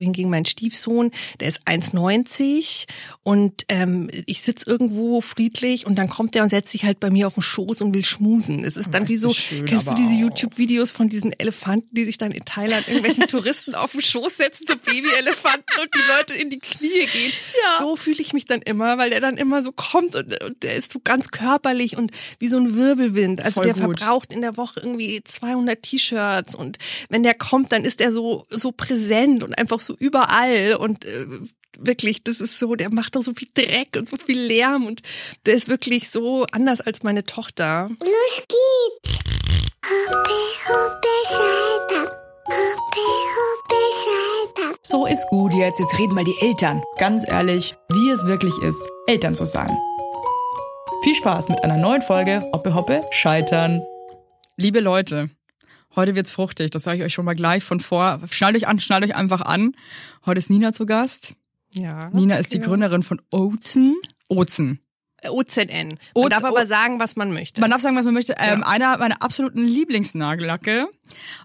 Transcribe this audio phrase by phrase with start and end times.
[0.00, 1.10] Hingegen mein Stiefsohn,
[1.40, 2.84] der ist 1,90
[3.24, 7.10] und ähm, ich sitz irgendwo friedlich und dann kommt der und setzt sich halt bei
[7.10, 8.62] mir auf den Schoß und will schmusen.
[8.64, 10.14] Es ist dann Das wie so, schön, kennst du diese.
[10.14, 14.66] YouTube-Videos von diesen Elefanten, die sich dann in Thailand irgendwelchen Touristen auf den Schoß setzen,
[14.68, 17.32] so Baby-Elefanten und die Leute in die Knie gehen.
[17.62, 17.78] Ja.
[17.80, 20.76] So fühle ich mich dann immer, weil der dann immer so kommt und, und der
[20.76, 23.40] ist so ganz körperlich und wie so ein Wirbelwind.
[23.40, 23.98] Also Voll der gut.
[23.98, 26.78] verbraucht in der Woche irgendwie 200 T-Shirts und
[27.08, 31.26] wenn der kommt, dann ist er so so präsent und einfach so überall und äh,
[31.78, 35.02] wirklich, das ist so, der macht doch so viel Dreck und so viel Lärm und
[35.46, 37.90] der ist wirklich so anders als meine Tochter.
[38.00, 39.18] Los geht's!
[39.88, 40.30] Hoppe,
[40.68, 42.12] hoppe, Saltab.
[42.46, 43.06] Hoppe,
[43.36, 44.78] hoppe, Saltab.
[44.82, 45.78] So ist gut jetzt.
[45.78, 46.82] Jetzt reden mal die Eltern.
[46.98, 49.74] Ganz ehrlich, wie es wirklich ist, Eltern zu sein.
[51.02, 53.82] Viel Spaß mit einer neuen Folge Hoppe Hoppe Scheitern.
[54.56, 55.30] Liebe Leute,
[55.98, 56.70] heute wird's fruchtig.
[56.70, 58.20] Das sage ich euch schon mal gleich von vor.
[58.30, 59.72] Schnallt euch an, schnallt euch einfach an.
[60.24, 61.34] Heute ist Nina zu Gast.
[61.74, 62.08] Ja.
[62.10, 62.60] Nina ist die.
[62.60, 63.96] Gründerin von Ozen.
[64.28, 64.80] Ozen.
[65.28, 65.88] OZN.
[65.88, 67.60] Man Oz- darf aber sagen, was man möchte.
[67.60, 68.34] Man darf sagen, was man möchte.
[68.38, 68.66] Ähm, Ja.
[68.68, 70.88] Einer meiner absoluten Lieblingsnagellacke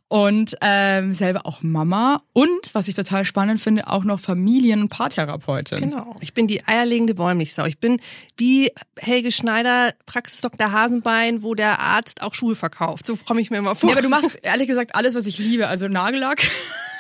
[0.08, 4.90] und ähm, selber auch Mama und was ich total spannend finde, auch noch Familien- und
[4.90, 5.80] Paartherapeutin.
[5.80, 6.16] Genau.
[6.20, 7.66] Ich bin die eierlegende Wollmilchsau.
[7.66, 8.00] Ich bin
[8.38, 13.08] wie Helge Schneider, Praxisdoktor Hasenbein, wo der Arzt auch Schuhe verkauft.
[13.08, 13.88] So komme ich mir immer vor.
[13.88, 15.68] Nee, aber du machst ehrlich gesagt alles, was ich liebe.
[15.68, 16.44] Also Nagellack.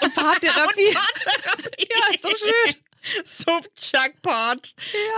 [0.01, 0.81] und Paartherapie.
[1.79, 2.75] ja, ist so schön.
[3.23, 4.71] So Jackpot.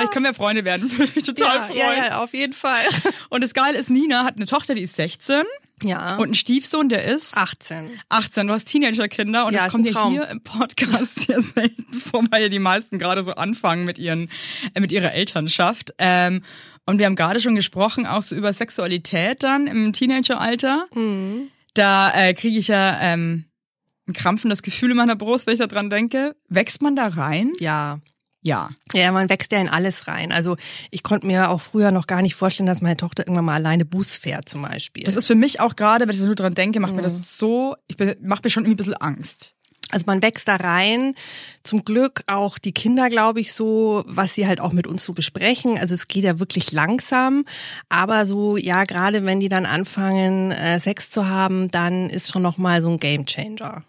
[0.03, 1.77] Ich kann mehr Freunde werden, würde mich total ja, freuen.
[1.79, 2.83] ja, ja, auf jeden Fall.
[3.29, 5.43] Und das Geile ist, Nina hat eine Tochter, die ist 16
[5.83, 6.15] Ja.
[6.15, 7.99] und einen Stiefsohn, der ist 18.
[8.09, 8.47] 18.
[8.47, 12.43] Du hast Teenagerkinder und Ja, das kommt ja hier im Podcast sehr selten vor, weil
[12.43, 14.29] ja die meisten gerade so anfangen mit ihren,
[14.73, 15.93] äh, mit ihrer Elternschaft.
[15.97, 16.43] Ähm,
[16.85, 20.87] und wir haben gerade schon gesprochen, auch so über Sexualität dann im Teenageralter.
[20.93, 21.49] Mhm.
[21.73, 23.45] Da äh, kriege ich ja ähm,
[24.07, 26.35] ein krampfendes Gefühl in meiner Brust, wenn ich daran denke.
[26.49, 27.51] Wächst man da rein?
[27.59, 27.99] Ja.
[28.41, 28.69] Ja.
[28.93, 30.31] Ja, man wächst ja in alles rein.
[30.31, 30.55] Also
[30.91, 33.85] ich konnte mir auch früher noch gar nicht vorstellen, dass meine Tochter irgendwann mal alleine
[33.85, 35.03] Bus fährt zum Beispiel.
[35.03, 37.03] Das ist für mich auch gerade, wenn ich nur dran denke, macht mir Mhm.
[37.05, 39.53] das so, ich bin, macht mir schon irgendwie ein bisschen Angst.
[39.89, 41.15] Also man wächst da rein.
[41.63, 45.13] Zum Glück auch die Kinder, glaube ich, so, was sie halt auch mit uns so
[45.13, 45.77] besprechen.
[45.79, 47.45] Also es geht ja wirklich langsam.
[47.89, 52.41] Aber so, ja, gerade wenn die dann anfangen, äh, Sex zu haben, dann ist schon
[52.43, 53.83] nochmal so ein Gamechanger.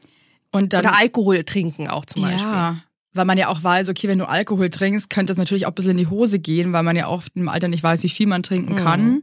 [0.57, 2.53] Und dann, Oder Alkohol trinken auch zum Beispiel.
[2.53, 2.77] Ja,
[3.13, 5.75] weil man ja auch weiß, okay, wenn du Alkohol trinkst, könnte das natürlich auch ein
[5.75, 8.27] bisschen in die Hose gehen, weil man ja oft im Alter nicht weiß, wie viel
[8.27, 8.77] man trinken Mhm.
[8.77, 9.23] kann.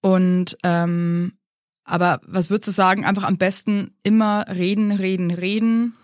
[0.00, 1.32] Und ähm,
[1.84, 3.04] aber was würdest du sagen?
[3.04, 5.94] Einfach am besten immer reden, reden, reden.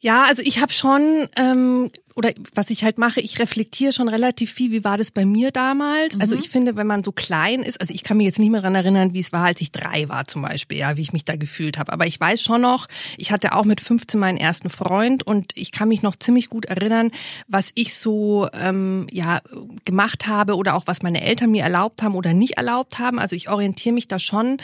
[0.00, 4.52] Ja, also ich habe schon, ähm, oder was ich halt mache, ich reflektiere schon relativ
[4.52, 6.18] viel, wie war das bei mir damals.
[6.20, 8.60] Also ich finde, wenn man so klein ist, also ich kann mich jetzt nicht mehr
[8.60, 11.24] daran erinnern, wie es war, als ich drei war zum Beispiel, ja, wie ich mich
[11.24, 11.92] da gefühlt habe.
[11.92, 12.86] Aber ich weiß schon noch,
[13.16, 16.66] ich hatte auch mit 15 meinen ersten Freund und ich kann mich noch ziemlich gut
[16.66, 17.10] erinnern,
[17.48, 19.40] was ich so ähm, ja
[19.84, 23.18] gemacht habe oder auch was meine Eltern mir erlaubt haben oder nicht erlaubt haben.
[23.18, 24.58] Also ich orientiere mich da schon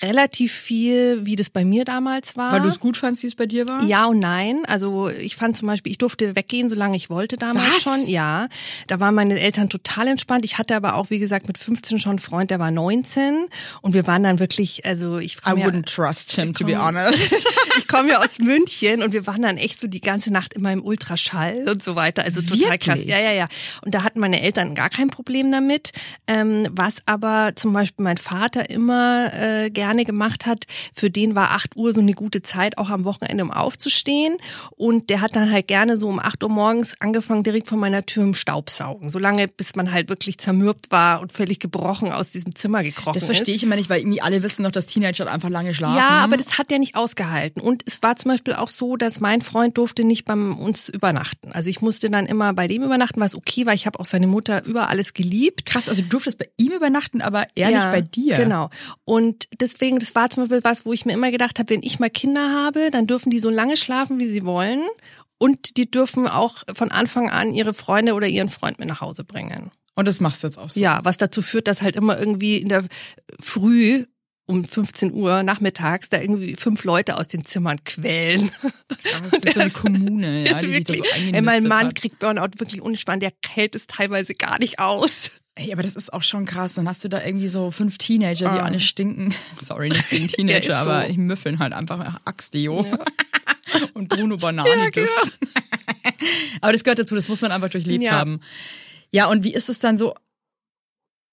[0.00, 2.52] relativ viel, wie das bei mir damals war.
[2.52, 3.82] Weil du es gut fandst, wie es bei dir war?
[3.84, 4.64] Ja und nein.
[4.66, 7.82] Also ich fand zum Beispiel, ich durfte weggehen, solange ich wollte damals Was?
[7.82, 8.08] schon.
[8.08, 8.48] Ja,
[8.86, 10.44] da waren meine Eltern total entspannt.
[10.44, 13.46] Ich hatte aber auch, wie gesagt, mit 15 schon einen Freund, der war 19
[13.82, 16.80] und wir waren dann wirklich, also ich I komme ja, wouldn't trust him, to be
[16.80, 17.46] honest.
[17.78, 20.72] ich komme ja aus München und wir waren dann echt so die ganze Nacht immer
[20.72, 22.24] im Ultraschall und so weiter.
[22.24, 22.80] Also total Wirklich?
[22.80, 23.04] krass.
[23.04, 23.48] Ja, ja, ja.
[23.84, 25.92] Und da hatten meine Eltern gar kein Problem damit.
[26.26, 31.52] Ähm, was aber zum Beispiel mein Vater immer äh, gerne gemacht hat, für den war
[31.52, 34.36] 8 Uhr so eine gute Zeit, auch am Wochenende, um aufzustehen.
[34.76, 38.04] Und der hat dann halt gerne so um 8 Uhr morgens angefangen, direkt vor meiner
[38.04, 39.08] Tür im Staubsaugen.
[39.08, 43.14] So lange, bis man halt wirklich zermürbt war und völlig gebrochen aus diesem Zimmer gekrochen
[43.14, 43.26] Das ist.
[43.26, 45.96] verstehe ich immer nicht, weil irgendwie alle wissen noch, dass Teenager einfach lange schlafen.
[45.96, 47.60] Ja, aber das hat er nicht ausgehalten.
[47.62, 51.52] Und es war zum Beispiel auch so, dass mein Freund durfte nicht bei uns übernachten.
[51.52, 53.74] Also ich musste dann immer bei dem übernachten, was okay war.
[53.74, 55.66] Ich habe auch seine Mutter über alles geliebt.
[55.66, 58.36] Krass, also du durftest bei ihm übernachten, aber er nicht bei dir.
[58.36, 58.70] Genau.
[59.04, 61.98] Und deswegen, das war zum Beispiel was, wo ich mir immer gedacht habe, wenn ich
[61.98, 64.80] mal Kinder habe, dann dürfen die so lange schlafen, wie sie wollen.
[65.38, 69.22] Und die dürfen auch von Anfang an ihre Freunde oder ihren Freund mit nach Hause
[69.24, 69.70] bringen.
[69.94, 70.80] Und das machst du jetzt auch so.
[70.80, 72.84] Ja, was dazu führt, dass halt immer irgendwie in der
[73.40, 74.04] Früh
[74.48, 78.50] um 15 Uhr nachmittags da irgendwie fünf Leute aus den Zimmern quellen.
[79.32, 81.64] Das ist so eine Kommune, ja, Das die ist sich da so wirklich, ey, mein
[81.64, 81.94] Mann hat.
[81.96, 85.32] kriegt Burnout wirklich unspannend, der hält es teilweise gar nicht aus.
[85.56, 86.74] Ey, aber das ist auch schon krass.
[86.74, 88.64] Dann hast du da irgendwie so fünf Teenager, die Ah.
[88.64, 89.34] alle stinken.
[89.56, 90.90] Sorry, nicht gegen Ja, Teenager, ist so.
[90.90, 92.84] aber die müffeln halt einfach Axtio.
[92.84, 92.98] Ja.
[93.94, 95.10] Und Bruno Banani Ja, genau.
[96.60, 98.12] aber das gehört dazu, das muss man einfach durchlebt Ja.
[98.12, 98.40] haben.
[99.12, 100.14] Ja, und wie ist es dann so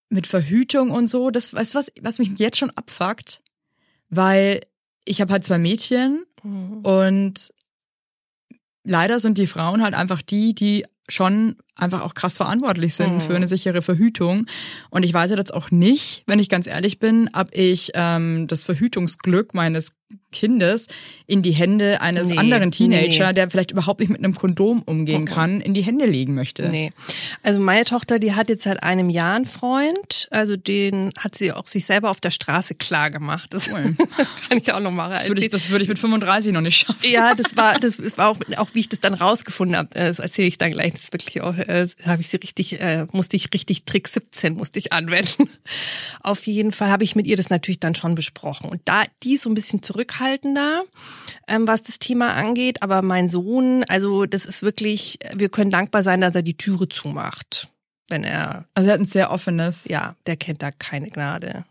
[0.09, 1.31] mit Verhütung und so?
[1.31, 3.41] Das, weißt du was, was mich jetzt schon abfuckt?
[4.09, 4.61] Weil
[5.05, 6.79] ich habe halt zwei Mädchen Mhm.
[6.85, 7.53] und
[8.83, 13.21] leider sind die Frauen halt einfach die, die schon einfach auch krass verantwortlich sind Mhm.
[13.21, 14.45] für eine sichere Verhütung.
[14.89, 18.65] Und ich weiß jetzt auch nicht, wenn ich ganz ehrlich bin, ob ich ähm, das
[18.65, 19.91] Verhütungsglück meines
[20.31, 20.85] Kindes
[21.25, 24.83] in die Hände eines Nee, anderen Teenager, nee, der vielleicht überhaupt nicht mit einem Kondom
[24.83, 25.25] umgehen Mhm.
[25.25, 26.69] kann, in die Hände legen möchte.
[26.69, 26.91] Nee.
[27.41, 30.27] Also meine Tochter, die hat jetzt seit einem Jahr einen Freund.
[30.29, 33.47] Also den hat sie auch sich selber auf der Straße klar gemaach.
[33.47, 33.95] Das Cool.
[34.49, 36.77] kann ich auch noch mal Das würde ich, das würde ich mit 35 noch nicht
[36.77, 36.99] schaffen.
[37.09, 39.89] Ja, das war, das war auch, auch wie ich das dann rausgefunden habe.
[39.93, 40.91] Das erzähle ich dann gleich.
[40.93, 44.53] Das ist wirklich auch, äh, habe ich sie richtig, äh, musste ich richtig Trick 17
[44.53, 45.49] musste ich anwenden.
[46.21, 48.69] Auf jeden Fall habe ich mit ihr das natürlich dann schon besprochen.
[48.69, 50.83] Und da die ist so ein bisschen zurückhaltender,
[51.47, 52.81] ähm, was das Thema angeht.
[52.83, 56.89] Aber mein Sohn, also das ist wirklich, wir können dankbar sein, dass er die Türe
[56.89, 57.69] zumacht,
[58.09, 59.85] wenn er, Also er hat ein sehr offenes.
[59.85, 61.65] ja, der kennt da keine Gnade.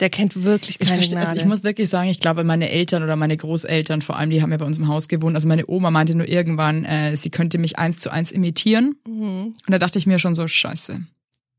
[0.00, 1.28] Der kennt wirklich Ich, keine verstehe, Gnade.
[1.30, 4.42] also ich muss wirklich sagen, ich glaube, meine Eltern oder meine Großeltern vor allem, die
[4.42, 5.34] haben ja bei uns im Haus gewohnt.
[5.34, 8.96] Also meine Oma meinte nur irgendwann, äh, sie könnte mich eins zu eins imitieren.
[9.06, 9.54] Mhm.
[9.66, 11.00] Und da dachte ich mir schon so, scheiße.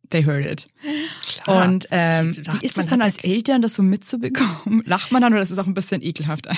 [0.10, 0.68] They heard it.
[1.44, 1.66] Klar.
[1.68, 4.82] Und ähm, wie ist es dann als Eltern, das so mitzubekommen?
[4.86, 6.48] Lacht man dann oder ist es auch ein bisschen ekelhaft?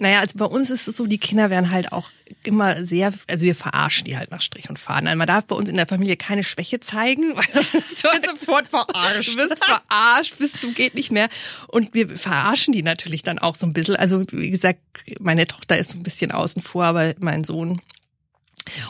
[0.00, 2.10] Naja, also bei uns ist es so, die Kinder werden halt auch
[2.42, 5.06] immer sehr, also wir verarschen die halt nach Strich und Faden.
[5.06, 8.08] Also man darf bei uns in der Familie keine Schwäche zeigen, weil das ist so
[8.24, 9.28] sofort verarscht.
[9.28, 11.28] Du wirst verarscht bis zum geht nicht mehr.
[11.68, 13.96] Und wir verarschen die natürlich dann auch so ein bisschen.
[13.96, 14.80] Also wie gesagt,
[15.18, 17.82] meine Tochter ist ein bisschen außen vor, aber mein Sohn.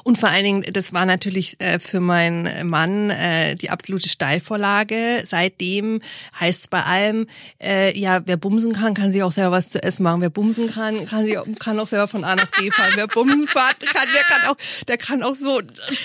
[0.05, 5.22] Und vor allen Dingen, das war natürlich äh, für meinen Mann äh, die absolute Steilvorlage.
[5.25, 6.00] Seitdem
[6.38, 7.26] heißt es bei allem,
[7.62, 10.20] äh, ja, wer bumsen kann, kann sich auch selber was zu essen machen.
[10.20, 12.93] Wer bumsen kann, kann, sich, auch- kann auch selber von A nach B fahren.
[12.94, 14.56] Wer bumsen fahren kann, der kann auch,
[14.88, 15.58] der kann auch so.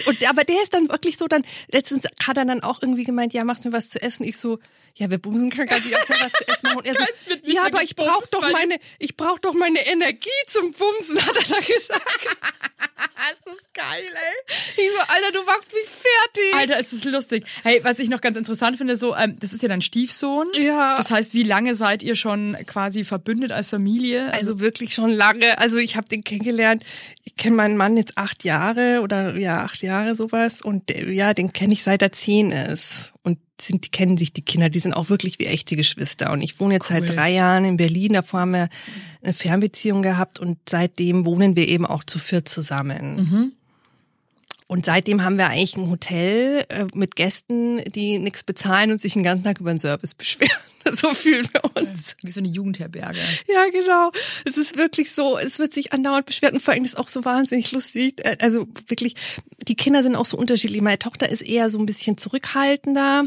[0.05, 3.33] Und aber der ist dann wirklich so, dann letztens hat er dann auch irgendwie gemeint,
[3.33, 4.23] ja, machst mir was zu essen?
[4.25, 4.59] Ich so,
[4.97, 6.77] ja, wer bumsen kann, kann sich auch selber was zu essen machen.
[6.77, 7.03] Und er so,
[7.43, 11.43] ja, aber ich brauche doch meine, ich brauche doch meine Energie zum Bumsen, hat er
[11.43, 12.25] da gesagt.
[13.31, 14.55] ist das geil, ey.
[14.77, 16.55] Ich so, Alter, du machst mich fertig.
[16.55, 17.45] Alter, ist das lustig.
[17.63, 20.47] Hey, was ich noch ganz interessant finde, so, ähm, das ist ja dein Stiefsohn.
[20.53, 20.95] Ja.
[20.95, 24.31] Das heißt, wie lange seid ihr schon quasi verbündet als Familie?
[24.33, 25.57] Also wirklich schon lange.
[25.57, 26.83] Also ich habe den kennengelernt.
[27.25, 31.51] Ich kenne meinen Mann jetzt acht Jahre oder ja acht Jahre sowas und ja, den
[31.51, 34.69] kenne ich seit er zehn ist und sind die kennen sich die Kinder.
[34.69, 36.31] Die sind auch wirklich wie echte Geschwister.
[36.31, 36.99] Und ich wohne jetzt Cool.
[37.01, 38.13] seit drei Jahren in Berlin.
[38.13, 38.69] Davor haben wir
[39.23, 43.53] eine Fernbeziehung gehabt und seitdem wohnen wir eben auch zu viert zusammen.
[44.67, 49.13] Und seitdem haben wir eigentlich ein Hotel äh, mit Gästen, die nichts bezahlen und sich
[49.13, 50.51] den ganzen Tag über den Service beschweren.
[50.93, 52.15] So fühlen wir uns.
[52.21, 53.19] wie so eine Jugendherberge.
[53.47, 54.11] Ja, genau.
[54.45, 57.07] Es ist wirklich so, es wird sich andauernd beschwert und vor allem ist es auch
[57.07, 58.23] so wahnsinnig lustig.
[58.23, 59.15] Äh, Also wirklich,
[59.67, 60.81] die Kinder sind auch so unterschiedlich.
[60.81, 63.25] Meine Tochter ist eher so ein bisschen zurückhaltender.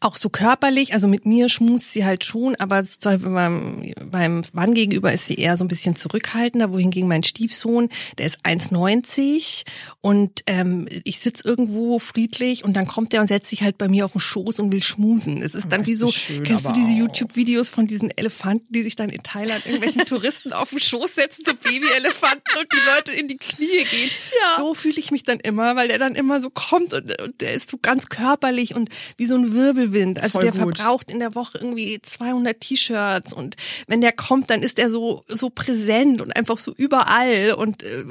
[0.00, 4.42] Auch so körperlich, also mit mir schmust sie halt schon, aber zum Beispiel beim, beim
[4.52, 9.64] Mann gegenüber ist sie eher so ein bisschen zurückhaltender, wohingegen mein Stiefsohn, der ist 1,90
[10.00, 13.88] und ähm, ich sitz irgendwo friedlich und dann kommt der und setzt sich halt bei
[13.88, 15.42] mir auf den Schoß und will schmusen.
[15.42, 16.94] Es ist dann Das wie so, schön, kennst du diese.
[16.94, 21.44] YouTube-Videos von diesen Elefanten, die sich dann in Thailand irgendwelchen Touristen auf den Schoß setzen,
[21.46, 24.10] so Babyelefanten und die Leute in die Knie gehen.
[24.40, 24.56] Ja.
[24.58, 27.54] So fühle ich mich dann immer, weil der dann immer so kommt und, und der
[27.54, 30.18] ist so ganz körperlich und wie so ein Wirbelwind.
[30.18, 30.76] Also Voll der gut.
[30.76, 33.56] verbraucht in der Woche irgendwie 200 T-Shirts und
[33.86, 38.04] wenn der kommt, dann ist er so so präsent und einfach so überall und äh,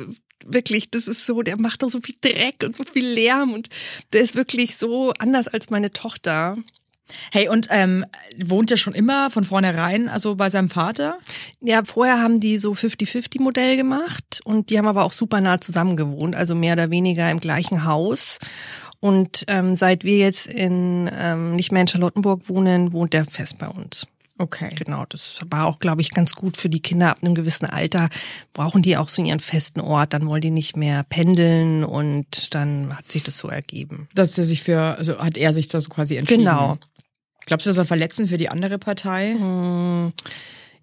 [0.45, 3.69] wirklich, das ist so, der macht doch so viel Dreck und so viel Lärm und
[4.11, 6.57] der ist wirklich so anders als meine Tochter.
[7.31, 8.05] Hey, und ähm,
[8.43, 11.17] wohnt er schon immer von vornherein, also bei seinem Vater?
[11.59, 15.97] Ja, vorher haben die so 50-50-Modell gemacht und die haben aber auch super nah zusammen
[15.97, 18.39] gewohnt, also mehr oder weniger im gleichen Haus.
[19.03, 23.57] Und ähm, seit wir jetzt in ähm, nicht mehr in Charlottenburg wohnen, wohnt der fest
[23.57, 24.07] bei uns.
[24.37, 24.73] Okay.
[24.75, 28.07] Genau, das war auch, glaube ich, ganz gut für die Kinder ab einem gewissen Alter.
[28.53, 32.95] Brauchen die auch so ihren festen Ort, dann wollen die nicht mehr pendeln und dann
[32.97, 34.07] hat sich das so ergeben.
[34.15, 36.45] Dass er sich für, also hat er sich da so quasi entschieden.
[36.45, 36.77] Genau.
[37.45, 39.35] Glaubst du, das ist verletzend für die andere Partei?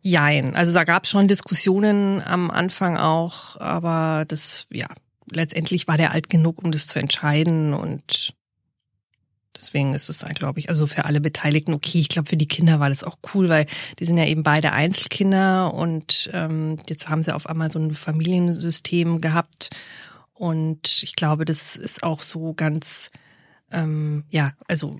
[0.02, 0.54] Jein.
[0.54, 4.88] Also da gab es schon Diskussionen am Anfang auch, aber das, ja,
[5.32, 8.34] letztendlich war der alt genug, um das zu entscheiden und
[9.56, 12.00] deswegen ist es, glaube ich, also für alle Beteiligten okay.
[12.00, 13.66] Ich glaube, für die Kinder war das auch cool, weil
[13.98, 17.94] die sind ja eben beide Einzelkinder und ähm, jetzt haben sie auf einmal so ein
[17.94, 19.70] Familiensystem gehabt
[20.34, 23.10] und ich glaube, das ist auch so ganz,
[23.70, 24.98] ähm, ja, also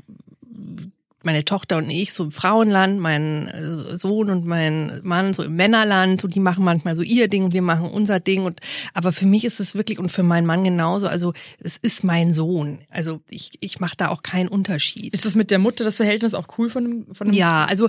[1.25, 5.55] meine Tochter und ich so im Frauenland, mein äh, Sohn und mein Mann so im
[5.55, 8.61] Männerland, so die machen manchmal so ihr Ding und wir machen unser Ding und
[8.95, 12.33] aber für mich ist es wirklich und für meinen Mann genauso, also es ist mein
[12.33, 12.81] Sohn.
[12.89, 15.15] Also ich ich mache da auch keinen Unterschied.
[15.15, 17.89] Ist das mit der Mutter das Verhältnis auch cool von, von dem Ja, also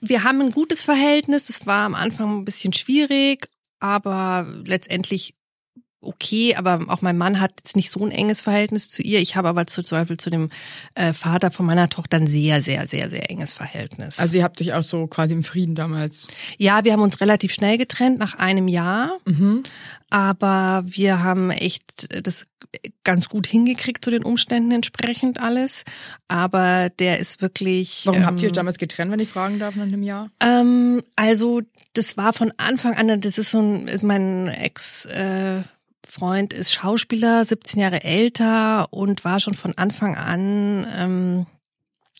[0.00, 3.48] wir haben ein gutes Verhältnis, es war am Anfang ein bisschen schwierig
[3.80, 5.34] aber letztendlich
[6.02, 9.20] okay, aber auch mein Mann hat jetzt nicht so ein enges Verhältnis zu ihr.
[9.20, 10.50] Ich habe aber zu, zum Beispiel zu dem
[10.94, 14.18] äh, Vater von meiner Tochter ein sehr, sehr, sehr, sehr enges Verhältnis.
[14.18, 16.28] Also ihr habt euch auch so quasi im Frieden damals.
[16.58, 19.18] ja, wir haben uns relativ schnell getrennt, nach einem Jahr.
[20.10, 22.46] Aber wir haben echt das
[23.04, 25.84] ganz gut hingekriegt zu den Umständen entsprechend alles.
[26.28, 28.02] Aber der ist wirklich.
[28.06, 30.30] Warum ähm, habt ihr euch damals getrennt, wenn ich fragen darf, nach einem Jahr?
[30.40, 35.62] Ähm, also das war von Anfang an, das ist so ein, ist mein Ex äh,
[36.10, 41.46] Freund ist Schauspieler, 17 Jahre älter und war schon von Anfang an, ähm,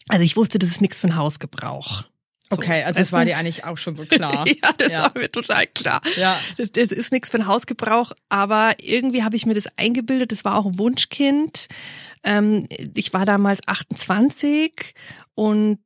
[0.09, 2.03] also ich wusste, das ist nichts für einen Hausgebrauch.
[2.03, 4.45] So, Okay, also das war dir eigentlich auch schon so klar.
[4.47, 5.03] ja, das Ja.
[5.03, 6.01] war mir total klar.
[6.17, 6.39] Ja.
[6.57, 10.33] Das, das ist nichts für einen Hausgebrauch, aber irgendwie habe ich mir das eingebildet.
[10.33, 11.69] Das war auch ein Wunschkind.
[12.25, 14.95] Ähm, ich war damals 28
[15.35, 15.79] und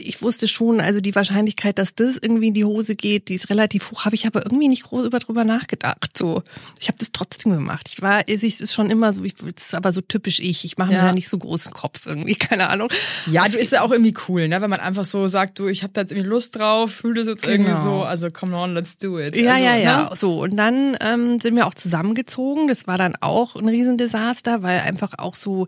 [0.00, 3.50] ich wusste schon, also die Wahrscheinlichkeit, dass das irgendwie in die Hose geht, die ist
[3.50, 4.04] relativ hoch.
[4.04, 6.16] Habe ich aber irgendwie nicht groß über drüber nachgedacht.
[6.16, 6.42] So,
[6.80, 7.88] ich habe das trotzdem gemacht.
[7.92, 10.64] Ich war, es ist schon immer so, ich, das ist aber so typisch ich.
[10.64, 11.06] Ich mache mir Ja.
[11.06, 12.88] da nicht so großen Kopf irgendwie, keine Ahnung.
[13.26, 14.60] Ja, du ist ja auch irgendwie cool, ne?
[14.62, 17.26] Wenn man einfach so sagt, du, ich habe da jetzt irgendwie Lust drauf, fühl das
[17.26, 17.82] jetzt irgendwie Genau.
[17.82, 19.34] so, also come on, let's do it.
[19.36, 20.02] Ja, also, ja, ja.
[20.10, 20.16] Ne?
[20.16, 22.68] So, und dann ähm, sind wir auch zusammengezogen.
[22.68, 25.66] Das war dann auch ein Riesendesaster, weil einfach auch so,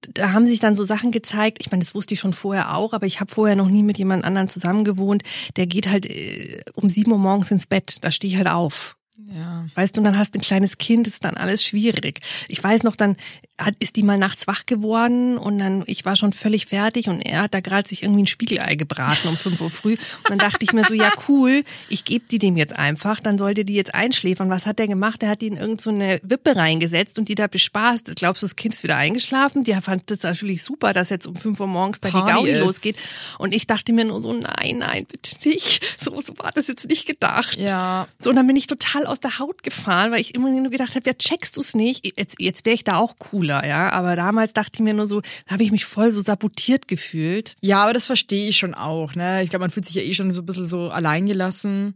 [0.00, 1.58] da haben sich dann so Sachen gezeigt.
[1.60, 3.98] Ich meine, das wusste ich schon vorher auch, aber ich habe vorher noch nie mit
[3.98, 5.22] jemand anderem zusammen gewohnt.
[5.56, 7.98] Der geht halt äh, um sieben Uhr morgens ins Bett.
[8.02, 8.96] Da stehe ich halt auf.
[9.18, 9.66] Ja.
[9.74, 12.20] Weißt du, und dann hast du ein kleines Kind, ist dann alles schwierig.
[12.48, 13.16] Ich weiß noch, dann
[13.58, 17.20] hat, ist die mal nachts wach geworden und dann, ich war schon völlig fertig und
[17.20, 19.92] er hat da gerade sich irgendwie ein Spiegelei gebraten um 5 Uhr früh.
[19.92, 23.38] Und dann dachte ich mir so, ja cool, ich gebe die dem jetzt einfach, dann
[23.38, 24.50] sollte die jetzt einschläfern.
[24.50, 25.22] Was hat der gemacht?
[25.22, 28.14] Der hat die in irgend so eine Wippe reingesetzt und die da bespaßt.
[28.16, 29.64] Glaubst du, das Kind ist wieder eingeschlafen?
[29.64, 32.60] Die fand das natürlich super, dass jetzt um 5 Uhr morgens da die Gaudi ist.
[32.60, 32.96] losgeht.
[33.38, 35.82] Und ich dachte mir nur so, nein, nein, bitte nicht.
[35.98, 37.56] So, so war das jetzt nicht gedacht.
[37.56, 38.06] Ja.
[38.20, 40.94] So, und dann bin ich total aus der Haut gefahren, weil ich immer nur gedacht
[40.94, 42.18] habe, ja, checkst du's nicht?
[42.18, 43.90] Jetzt, jetzt wäre ich da auch cooler, ja.
[43.90, 47.56] Aber damals dachte ich mir nur so, da habe ich mich voll so sabotiert gefühlt.
[47.60, 49.42] Ja, aber das verstehe ich schon auch, ne?
[49.42, 51.94] Ich glaube, man fühlt sich ja eh schon so ein bisschen so alleingelassen.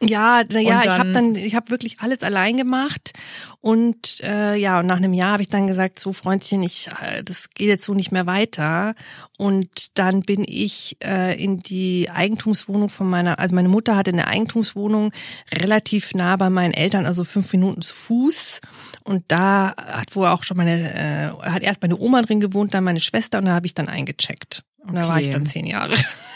[0.00, 3.12] Ja, na ja, Und ich habe dann- ich habe wirklich alles allein gemacht
[3.60, 7.24] und äh, ja, und nach einem Jahr habe ich dann gesagt, so Freundchen, ich, äh,
[7.24, 8.94] das geht jetzt so nicht mehr weiter.
[9.38, 14.28] Und dann bin ich äh, in die Eigentumswohnung von meiner, also meine Mutter hatte eine
[14.28, 15.12] Eigentumswohnung
[15.52, 18.60] relativ nah bei meinen Eltern, also fünf Minuten zu Fuß.
[19.02, 22.84] Und da hat wohl auch schon meine, äh, hat erst meine Oma drin gewohnt, dann
[22.84, 24.62] meine Schwester und da habe ich dann eingecheckt.
[24.86, 25.32] Und da war ich Okay.
[25.34, 25.94] dann zehn Jahre.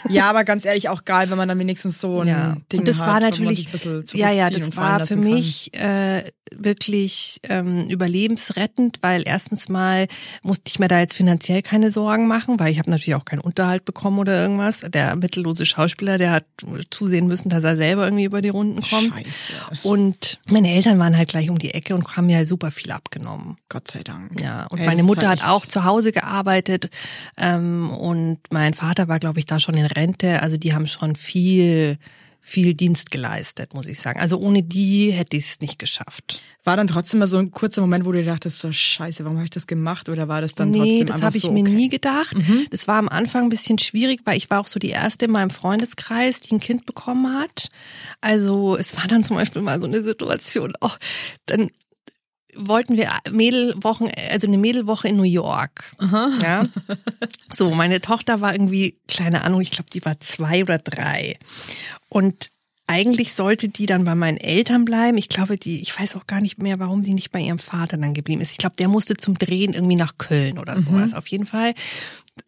[0.09, 2.87] Ja, aber ganz ehrlich, auch geil, wenn man dann wenigstens so ein Ja, Ding und
[2.87, 5.23] das hat, war natürlich, sich ein bisschen ja, ja, das war für kann.
[5.23, 6.23] mich äh,
[6.55, 10.07] wirklich ähm, überlebensrettend, weil erstens mal
[10.41, 13.39] musste ich mir da jetzt finanziell keine Sorgen machen, weil ich habe natürlich auch keinen
[13.39, 14.81] Unterhalt bekommen oder irgendwas.
[14.87, 16.45] Der mittellose Schauspieler, der hat
[16.89, 19.13] zusehen müssen, dass er selber irgendwie über die Runden kommt.
[19.13, 19.79] Scheiße.
[19.83, 22.91] Und meine Eltern waren halt gleich um die Ecke und haben mir halt super viel
[22.91, 23.55] abgenommen.
[23.69, 24.39] Gott sei Dank.
[24.39, 26.89] Ja, und Ey, meine Mutter halt hat auch zu Hause gearbeitet
[27.37, 30.41] ähm, und mein Vater war, glaube ich, da schon in Rente.
[30.41, 31.97] Also die haben schon viel,
[32.39, 34.19] viel Dienst geleistet, muss ich sagen.
[34.19, 36.41] Also ohne die hätte ich es nicht geschafft.
[36.65, 39.37] War dann trotzdem mal so ein kurzer Moment, wo du dir dachtest, so scheiße, warum
[39.37, 40.09] habe ich das gemacht?
[40.09, 41.71] Oder war das dann nee, trotzdem das habe ich so, mir okay.
[41.71, 41.77] Mhm.
[41.77, 42.35] nie gedacht.
[42.69, 45.31] Das war am Anfang ein bisschen schwierig, weil ich war auch so die erste in
[45.31, 47.69] meinem Freundeskreis, die ein Kind bekommen hat.
[48.21, 50.97] Also es war dann zum Beispiel mal so eine Situation, auch
[51.45, 51.69] dann
[52.55, 55.95] wollten wir Mädelwochen, also eine Mädelwoche in New York.
[56.41, 56.65] Ja.
[57.53, 61.37] So, meine Tochter war irgendwie, keine Ahnung, ich glaube, die war zwei oder drei.
[62.09, 62.51] Und
[62.85, 65.17] eigentlich sollte die dann bei meinen Eltern bleiben.
[65.17, 67.97] Ich glaube, die, ich weiß auch gar nicht mehr, warum die nicht bei ihrem Vater
[67.97, 68.51] dann geblieben ist.
[68.51, 71.13] Ich glaube, der musste zum Drehen irgendwie nach Köln oder sowas.
[71.13, 71.73] Auf jeden Fall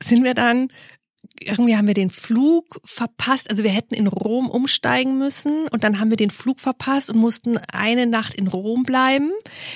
[0.02, 0.68] sind wir dann
[1.40, 3.50] irgendwie haben wir den Flug verpasst.
[3.50, 7.18] Also wir hätten in Rom umsteigen müssen und dann haben wir den Flug verpasst und
[7.18, 9.32] mussten eine Nacht in Rom bleiben.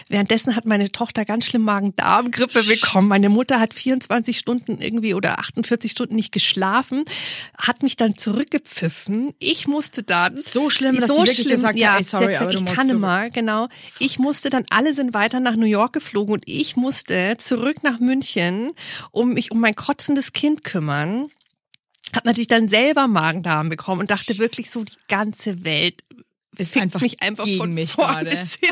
[0.07, 3.07] Währenddessen hat meine Tochter ganz schlimm Magen-Darm-Grippe bekommen.
[3.07, 7.03] Meine Mutter hat 24 Stunden irgendwie oder 48 Stunden nicht geschlafen,
[7.57, 9.33] hat mich dann zurückgepfiffen.
[9.39, 12.09] Ich musste dann So schlimm, dass so sie wirklich schlimm, gesagt hat, ja, ey, sie
[12.09, 13.67] sorry, hat gesagt, ich kann immer, genau.
[13.99, 17.99] Ich musste dann, alle sind weiter nach New York geflogen und ich musste zurück nach
[17.99, 18.71] München,
[19.11, 21.29] um mich um mein kotzendes Kind kümmern.
[22.15, 26.03] Hab natürlich dann selber Magen-Darm bekommen und dachte wirklich so, die ganze Welt
[26.57, 28.59] Ist fickt einfach mich einfach gegen von mich vorn bis.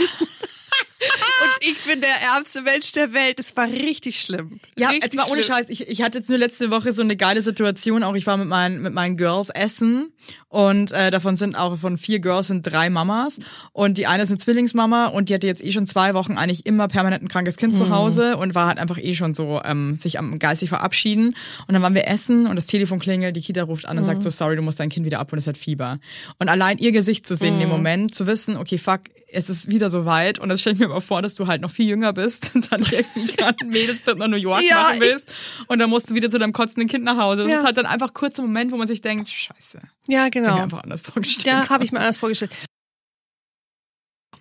[1.44, 3.39] und Ich bin der ärmste Mensch der Welt.
[3.39, 4.60] Es war richtig schlimm.
[4.77, 5.44] Ja, richtig jetzt mal ohne.
[5.44, 5.70] Scheiß.
[5.70, 8.04] Ich, ich hatte jetzt nur letzte Woche so eine geile Situation.
[8.04, 10.12] Auch ich war mit meinen, mit meinen Girls essen
[10.50, 13.38] und äh, davon sind auch von vier Girls sind drei Mamas
[13.74, 16.66] und die eine ist eine Zwillingsmama und die hatte jetzt eh schon zwei Wochen eigentlich
[16.66, 17.77] immer permanent ein krankes Kind Mhm.
[17.77, 21.36] zu Hause und war halt einfach eh schon so ähm, sich am geistig verabschieden.
[21.68, 24.08] Und dann waren wir essen und das Telefon klingelt, die Kita ruft an und Mhm.
[24.08, 26.00] sagt so, sorry, du musst dein Kind wieder ab und es hat Fieber.
[26.39, 27.75] Und allein ihr Gesicht zu sehen in dem Mhm.
[27.75, 30.87] Moment, zu wissen, okay, fuck, es ist wieder so weit und das stelle ich mir
[30.89, 34.17] mal vor, dass du halt noch viel jünger bist und dann irgendwie gerade einen Mädelstrip
[34.17, 35.34] nach New York Ja, machen willst
[35.67, 37.44] und dann musst du wieder zu deinem kotzenden Kind nach Hause.
[37.44, 37.60] Das Ja.
[37.60, 40.56] ist halt dann einfach kurzer Moment, wo man sich denkt, scheiße, Ja, hab ich genau.
[40.58, 41.46] mir einfach anders vorgestellt.
[41.48, 42.51] Ja, habe ich mir anders vorgestellt.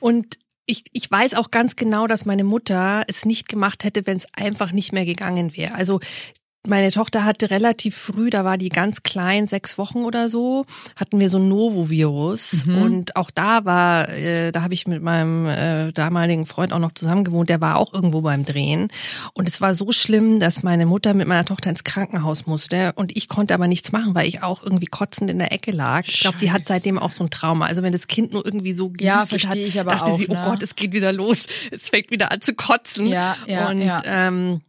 [0.00, 4.16] Und ich, ich weiß auch ganz genau, dass meine Mutter es nicht gemacht hätte, wenn
[4.16, 5.74] es einfach nicht mehr gegangen wäre.
[5.74, 6.00] Also
[6.66, 11.20] meine Tochter hatte relativ früh, da war die ganz klein, sechs Wochen oder so, hatten
[11.20, 12.66] wir so ein Novovirus.
[12.66, 12.82] Mhm.
[12.82, 16.92] Und auch da war, äh, da habe ich mit meinem äh, damaligen Freund auch noch
[16.92, 18.88] zusammen gewohnt, der war auch irgendwo beim Drehen.
[19.32, 22.92] Und es war so schlimm, dass meine Mutter mit meiner Tochter ins Krankenhaus musste.
[22.94, 26.04] Und ich konnte aber nichts machen, weil ich auch irgendwie kotzend in der Ecke lag.
[26.06, 27.66] Ich glaube, die hat seitdem auch so ein Trauma.
[27.66, 30.18] Also wenn das Kind nur irgendwie so Ja, genieselt hat, verstehe ich aber dachte auch,
[30.18, 30.42] sie, oh ne?
[30.46, 31.46] Gott, es geht wieder los.
[31.70, 33.06] Es fängt wieder an zu kotzen.
[33.06, 33.98] Ja, ja, Und ja.
[34.04, 34.60] Ähm,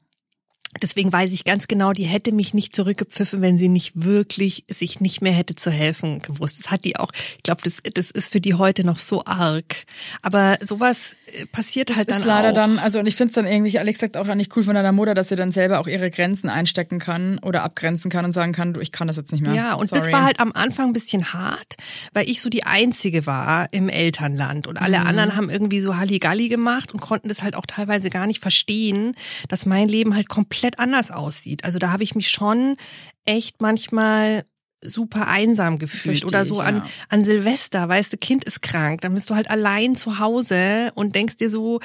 [0.82, 5.00] Deswegen weiß ich ganz genau, die hätte mich nicht zurückgepfiffen, wenn sie nicht wirklich sich
[5.00, 6.60] nicht mehr hätte zu helfen gewusst.
[6.60, 7.12] Das hat die auch.
[7.38, 9.86] Ich glaube, das, das ist für die heute noch so arg.
[10.22, 12.56] Aber sowas äh, passiert halt Das dann ist leider auch.
[12.56, 14.92] dann, also und ich finde es dann irgendwie, Alex sagt auch nicht cool von deiner
[14.92, 18.52] Mutter, dass sie dann selber auch ihre Grenzen einstecken kann oder abgrenzen kann und sagen
[18.52, 19.54] kann, du, ich kann das jetzt nicht mehr.
[19.54, 20.02] Ja, und Sorry.
[20.02, 21.76] das war halt am Anfang ein bisschen hart,
[22.14, 26.50] weil ich so die Einzige war im Elternland und alle anderen haben irgendwie so Halligalli
[26.50, 29.14] gemacht und konnten das halt auch teilweise gar nicht verstehen,
[29.48, 31.64] dass mein Leben halt komplett anders aussieht.
[31.64, 32.78] Also da habe ich mich schon
[33.26, 34.46] echt manchmal
[34.82, 36.86] super einsam gefühlt Versteh oder ich, so an, ja.
[37.10, 41.16] an Silvester, weißt du, Kind ist krank, dann bist du halt allein zu Hause und
[41.16, 41.80] denkst dir so,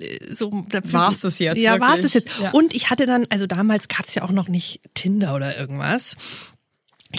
[0.00, 2.12] äh, so da War's das jetzt Ja, war's wirklich?
[2.12, 2.40] das jetzt.
[2.40, 2.50] Ja.
[2.50, 6.16] Und ich hatte dann, also damals gab's ja auch noch nicht Tinder oder irgendwas.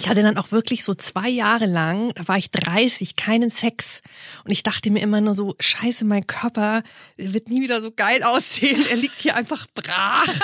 [0.00, 4.00] Ich hatte dann auch wirklich so zwei Jahre lang, da war ich 30, keinen Sex.
[4.44, 6.84] Und ich dachte mir immer nur so, scheiße, mein Körper
[7.16, 8.84] wird nie wieder so geil aussehen.
[8.88, 10.28] Er liegt hier einfach brach.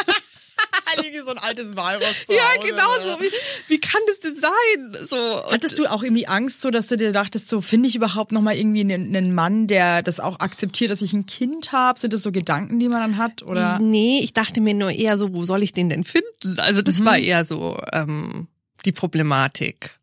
[1.12, 3.04] wie so ein altes Walross ja, Hause, genau ne?
[3.04, 3.20] so.
[3.22, 3.30] Wie,
[3.68, 5.06] wie kann das denn sein?
[5.06, 5.16] So.
[5.50, 8.40] Hattest du auch irgendwie Angst, so dass du dir dachtest, so finde ich überhaupt noch
[8.40, 11.98] mal irgendwie einen, einen Mann, der das auch akzeptiert, dass ich ein Kind habe?
[12.00, 13.42] Sind das so Gedanken, die man dann hat?
[13.42, 16.58] Oder Nee, ich dachte mir nur eher so, wo soll ich den denn finden?
[16.58, 17.04] Also das Mhm.
[17.04, 18.48] war eher so ähm,
[18.84, 19.98] die Problematik.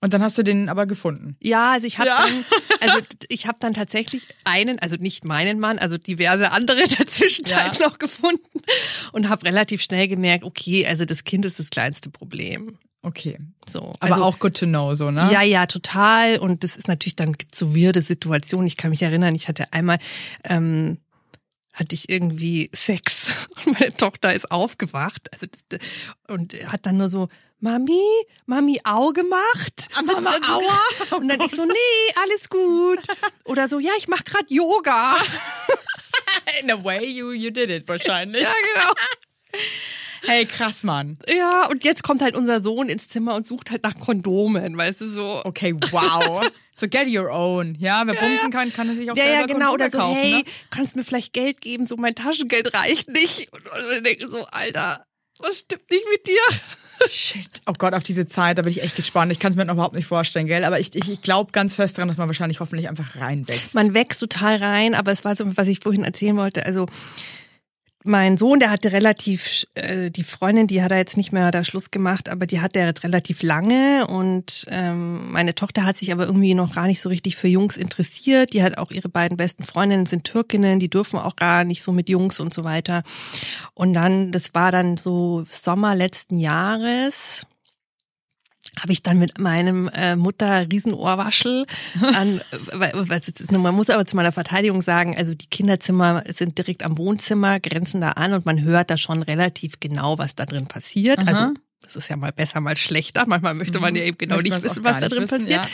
[0.00, 1.36] und dann hast du den aber gefunden.
[1.40, 2.24] Ja, also ich habe Ja.
[2.26, 2.44] dann,
[2.80, 7.78] also ich habe dann tatsächlich einen, also nicht meinen Mann, also diverse andere der Zwischenzeit
[7.80, 8.62] noch gefunden
[9.12, 12.78] und habe relativ schnell gemerkt, okay, also das Kind ist das kleinste Problem.
[13.04, 13.36] Okay.
[13.68, 15.28] So, Aber also, auch good to know, so, ne?
[15.32, 16.38] Ja, ja, total.
[16.38, 18.66] Und das ist natürlich, dann gibt's so weirde Situationen.
[18.68, 19.98] Ich kann mich erinnern, ich hatte einmal,
[20.44, 20.98] ähm,
[21.72, 23.32] hatte ich irgendwie Sex
[23.66, 25.80] und meine Tochter ist aufgewacht also das,
[26.28, 27.28] und hat dann nur so,
[27.62, 28.02] Mami,
[28.46, 29.86] Mami Au gemacht.
[29.94, 30.80] Mama, Und dann so- aua.
[31.18, 33.06] Und dann ich so, nee, alles gut.
[33.44, 35.16] Oder so, ja, ich mach grad Yoga.
[36.60, 38.42] In a way you, you did it wahrscheinlich.
[38.46, 38.92] Ja, genau.
[40.24, 41.18] Hey, krass, Mann.
[41.28, 45.00] Ja, und jetzt kommt halt unser Sohn ins Zimmer und sucht halt nach Kondomen, weißt
[45.02, 45.42] du, so.
[45.44, 46.48] Okay, wow.
[46.72, 47.74] So get your own.
[47.78, 49.70] Ja, wer bumsen kann, kann er sich auch Ja, selber ja, genau.
[49.70, 50.44] Kondome Oder so, kaufen, hey, ne?
[50.70, 51.86] kannst du mir vielleicht Geld geben?
[51.86, 53.52] So, mein Taschengeld reicht nicht.
[53.52, 53.62] Und
[53.94, 55.04] ich denke so, Alter,
[55.40, 56.40] was stimmt nicht mit dir?
[57.08, 57.62] Shit.
[57.66, 59.32] Oh Gott, auf diese Zeit, da bin ich echt gespannt.
[59.32, 60.64] Ich kann es mir noch überhaupt nicht vorstellen, gell?
[60.64, 63.74] Aber ich, ich, ich glaube ganz fest daran, dass man wahrscheinlich hoffentlich einfach reinwächst.
[63.74, 66.64] Man wächst total rein, aber es war so, was ich vorhin erzählen wollte.
[66.64, 66.86] Also,
[68.04, 71.64] mein Sohn, der hatte relativ, äh, die Freundin, die hat er jetzt nicht mehr da
[71.64, 76.12] Schluss gemacht, aber die hat er jetzt relativ lange und ähm, meine Tochter hat sich
[76.12, 78.52] aber irgendwie noch gar nicht so richtig für Jungs interessiert.
[78.52, 81.92] Die hat auch ihre beiden besten Freundinnen sind Türkinnen, die dürfen auch gar nicht so
[81.92, 83.02] mit Jungs und so weiter.
[83.74, 87.46] Und dann, das war dann so Sommer letzten Jahres
[88.80, 91.66] habe ich dann mit meinem äh, Mutter Riesenohrwaschel
[92.14, 92.40] an,
[92.72, 96.82] weil, weil, ist- man muss aber zu meiner Verteidigung sagen, also die Kinderzimmer sind direkt
[96.82, 100.66] am Wohnzimmer, grenzen da an und man hört da schon relativ genau, was da drin
[100.66, 101.18] passiert.
[101.20, 101.26] Aha.
[101.28, 101.54] Also
[101.94, 103.24] das ist ja mal besser, mal schlechter.
[103.26, 105.64] Manchmal möchte man ja eben genau Möchte nicht wissen, was da drin wissen, passiert.
[105.64, 105.68] ja.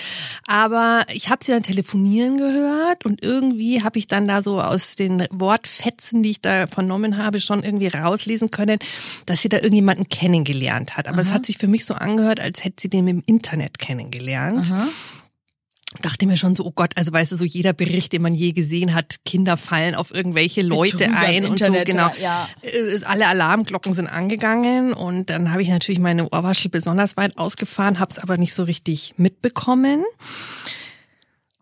[0.47, 4.97] Aber ich habe sie dann telefonieren gehört und irgendwie habe ich dann da so aus
[4.97, 8.79] den Wortfetzen, die ich da vernommen habe, schon irgendwie rauslesen können,
[9.27, 11.09] dass sie da irgendjemanden kennengelernt hat.
[11.09, 14.73] Aber es hat sich für mich so angehört, als hätte sie den im Internet kennengelernt.
[16.03, 18.53] Dachte mir schon so, oh Gott, also weißt du, so jeder Bericht, den man je
[18.53, 22.11] gesehen hat, Kinder fallen auf irgendwelche Leute Betrüger ein und Internet, so, genau.
[22.21, 22.47] ja.
[22.61, 27.99] Äh, Alle Alarmglocken sind angegangen und dann habe ich natürlich meine Ohrwaschel besonders weit ausgefahren,
[28.01, 30.05] habe es aber nicht so richtig mitbekommen.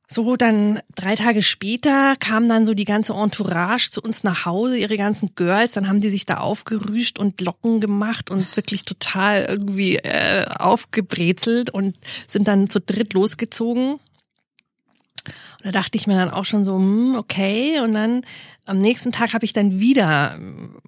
[0.08, 4.78] So, dann drei Tage später kam dann so die ganze Entourage zu uns nach Hause,
[4.78, 5.72] ihre ganzen Girls.
[5.72, 11.70] Dann haben die sich da aufgerüscht und Locken gemacht und wirklich total irgendwie äh, aufgebrezelt
[11.70, 11.96] und
[12.28, 13.98] sind dann zu dritt losgezogen.
[15.66, 17.80] Da dachte ich mir dann auch schon so, hm, okay.
[17.80, 18.22] Und dann
[18.66, 20.38] am nächsten Tag habe ich dann wieder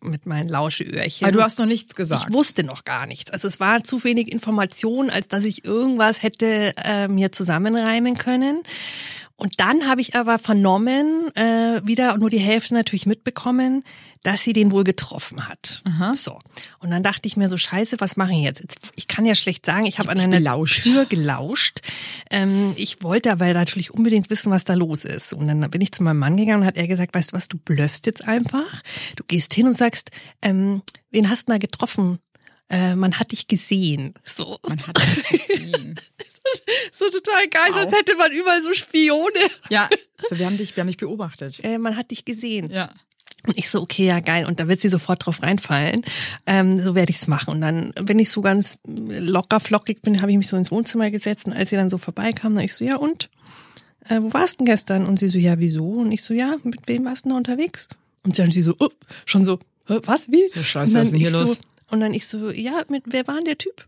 [0.00, 1.26] mit meinen Lauscheöhrchen.
[1.26, 2.26] Aber du hast noch nichts gesagt.
[2.28, 3.32] Ich wusste noch gar nichts.
[3.32, 8.62] Also es war zu wenig Information, als dass ich irgendwas hätte äh, mir zusammenreimen können.
[9.34, 13.82] Und dann habe ich aber vernommen, äh, wieder nur die Hälfte natürlich mitbekommen,
[14.22, 15.82] dass sie den wohl getroffen hat.
[15.86, 16.14] Aha.
[16.14, 16.38] So.
[16.78, 18.60] Und dann dachte ich mir so, scheiße, was mache ich jetzt?
[18.60, 20.82] jetzt ich kann ja schlecht sagen, ich habe an einer gelauscht.
[20.82, 21.80] Tür gelauscht.
[22.30, 25.32] Ähm, ich wollte aber natürlich unbedingt wissen, was da los ist.
[25.32, 27.48] Und dann bin ich zu meinem Mann gegangen und hat er gesagt, weißt du was,
[27.48, 28.82] du blöffst jetzt einfach.
[29.16, 30.10] Du gehst hin und sagst,
[30.42, 32.18] ähm, wen hast du da getroffen?
[32.70, 34.12] Äh, man hat dich gesehen.
[34.24, 34.58] So.
[34.68, 35.98] Man hat es gesehen.
[36.92, 37.80] So total geil, Wow.
[37.80, 39.28] sonst hätte man überall so Spione.
[39.68, 41.62] Ja, also wir haben dich, wir haben dich beobachtet.
[41.62, 42.70] Äh, man hat dich gesehen.
[42.70, 42.90] Ja.
[43.46, 44.46] Und ich so, okay, ja geil.
[44.46, 46.02] Und da wird sie sofort drauf reinfallen.
[46.46, 47.50] Ähm, so werde ich's machen.
[47.50, 51.10] Und dann, wenn ich so ganz locker flockig bin, habe ich mich so ins Wohnzimmer
[51.10, 51.46] gesetzt.
[51.46, 53.30] Und als sie dann so vorbeikam, dann ich so, ja und?
[54.08, 55.06] Äh, wo warst du denn gestern?
[55.06, 55.86] Und sie so, ja, wieso?
[55.86, 57.88] Und ich so, ja, mit wem warst du denn da unterwegs?
[58.24, 58.90] Und dann sie so, oh,
[59.24, 60.44] schon so, "Hä, was, wie?
[60.54, 61.58] Ja, scheiße, was ist denn hier ich so, los?
[61.90, 63.86] Und dann ich so, ja, mit wer war denn der Typ?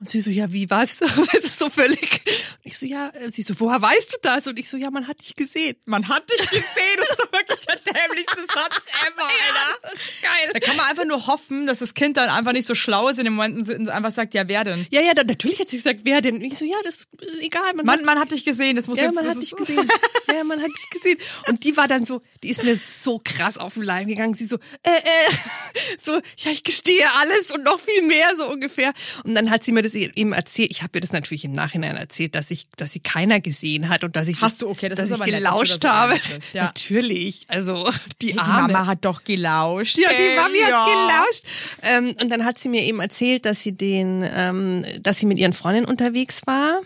[0.00, 0.96] Und sie so, ja, wie was?
[1.00, 2.00] Das ist so völlig.
[2.00, 4.46] Und ich so, ja, äh, sie so, woher weißt du das?
[4.46, 5.76] Und ich so, ja, man hat dich gesehen.
[5.84, 6.96] Man hat dich gesehen.
[6.96, 9.22] Das ist doch wirklich der dämlichste Satz ever,
[9.82, 9.96] Alter.
[10.22, 10.50] Geil.
[10.54, 13.18] Da kann man einfach nur hoffen, dass das Kind dann einfach nicht so schlau ist
[13.18, 14.86] in den Momenten und einfach sagt, ja, wer denn?
[14.90, 16.36] Ja, ja, da, natürlich hat sie gesagt, wer denn?
[16.36, 17.08] Und ich so, ja, das ist
[17.40, 17.74] egal.
[17.74, 19.14] Man, Man, hat, man hat dich gesehen, das muss ja, jetzt...
[19.14, 19.88] man hat dich gesehen.
[20.32, 21.18] Ja, man hat dich gesehen.
[21.48, 24.32] Und die war dann so, die ist mir so krass auf den Leim gegangen.
[24.32, 25.30] Sie so, äh, äh,
[26.02, 28.92] so, ja, ich gestehe alles und noch viel mehr, so ungefähr.
[29.24, 30.70] Und dann hat sie mir das eben erzählt.
[30.70, 34.04] Ich habe ihr das natürlich im Nachhinein erzählt, dass ich, dass sie keiner gesehen hat
[34.04, 35.88] und dass ich Hast das, du, okay, das dass ist ich nett, dass gelauscht so
[35.88, 36.12] habe.
[36.14, 36.64] bist, ja.
[36.64, 37.90] Natürlich, also
[38.22, 38.72] die, Die Arme.
[38.72, 39.98] Mama hat doch gelauscht.
[39.98, 40.36] Ja, die?
[40.36, 40.84] Mami hat Ja.
[40.84, 41.44] gelauscht.
[41.82, 45.38] Ähm, und dann hat sie mir eben erzählt, dass sie den, ähm, dass sie mit
[45.38, 46.80] ihren Freundinnen unterwegs war.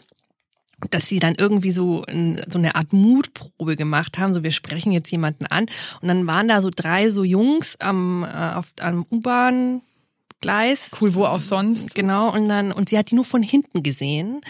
[0.90, 2.04] Dass sie dann irgendwie so,
[2.50, 5.64] so eine Art Mutprobe gemacht haben, so wir sprechen jetzt jemanden an.
[6.02, 9.06] Und dann waren da so drei so Jungs am, äh, auf, am
[10.44, 10.90] U-Bahn-Gleis.
[11.00, 11.94] Cool, wo auch sonst.
[11.94, 14.40] Genau, und dann, und sie hat die nur von hinten gesehen.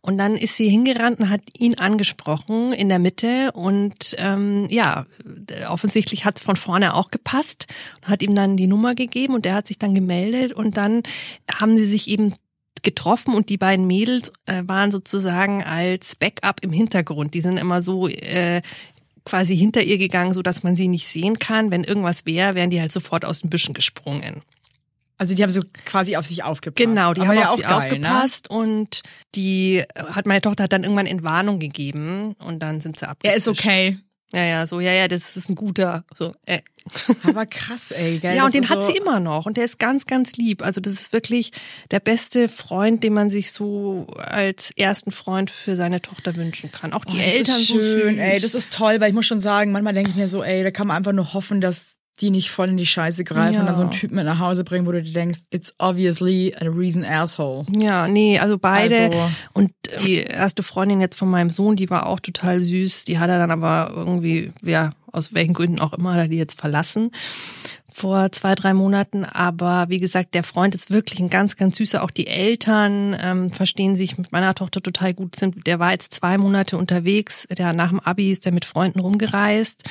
[0.00, 3.52] Und dann ist sie hingerannt und hat ihn angesprochen in der Mitte.
[3.52, 5.06] Und ähm, ja,
[5.68, 7.66] offensichtlich hat es von vorne auch gepasst
[8.02, 11.02] und hat ihm dann die Nummer gegeben und er hat sich dann gemeldet und dann
[11.52, 12.34] haben sie sich eben
[12.82, 17.32] getroffen und die beiden Mädels äh, waren sozusagen als Backup im Hintergrund.
[17.32, 18.60] Die sind immer so äh,
[19.24, 21.70] quasi hinter ihr gegangen, so dass man sie nicht sehen kann.
[21.70, 24.42] Wenn irgendwas wäre, wären die halt sofort aus den Büschen gesprungen.
[25.18, 26.76] Also die haben so quasi auf sich aufgepasst.
[26.76, 28.08] Genau, die Aber haben ja auf auch sie geil, ne?
[28.08, 29.02] aufgepasst und
[29.34, 33.10] die äh, hat meine Tochter hat dann irgendwann Entwarnung gegeben und dann sind sie Er
[33.10, 33.38] abgezischt.
[33.38, 33.98] ist okay.
[34.32, 36.02] Ja, ja, so, ja, ja, das ist ein guter.
[36.18, 36.60] So, äh.
[37.22, 38.34] Aber krass, ey, gell?
[38.34, 40.60] Ja, das und den hat so, sie immer noch und der ist ganz, ganz lieb.
[40.62, 41.52] Also das ist wirklich
[41.92, 46.92] der beste Freund, den man sich so als ersten Freund für seine Tochter wünschen kann.
[46.92, 49.26] Auch die Oh, das Eltern ist so schön, ey, das ist toll, weil ich muss
[49.26, 51.93] schon sagen, manchmal denke ich mir so, ey, da kann man einfach nur hoffen, dass
[52.20, 53.60] die nicht voll in die Scheiße greifen Ja.
[53.60, 56.54] und dann so einen Typen mit nach Hause bringen, wo du dir denkst, it's obviously
[56.60, 57.66] a reason asshole.
[57.70, 58.96] Ja, nee, also beide.
[59.10, 59.72] Also- Und
[60.04, 63.04] die erste Freundin jetzt von meinem Sohn, die war auch total süß.
[63.04, 66.36] Die hat er dann aber irgendwie, ja, aus welchen Gründen auch immer, hat er die
[66.38, 67.10] jetzt verlassen
[67.92, 69.24] vor zwei, drei Monaten.
[69.24, 72.02] Aber wie gesagt, der Freund ist wirklich ein ganz, ganz süßer.
[72.02, 75.36] Auch die Eltern ähm, verstehen sich mit meiner Tochter total gut.
[75.36, 77.46] Sind, der war jetzt zwei Monate unterwegs.
[77.56, 79.84] Der nach dem Abi ist der mit Freunden rumgereist.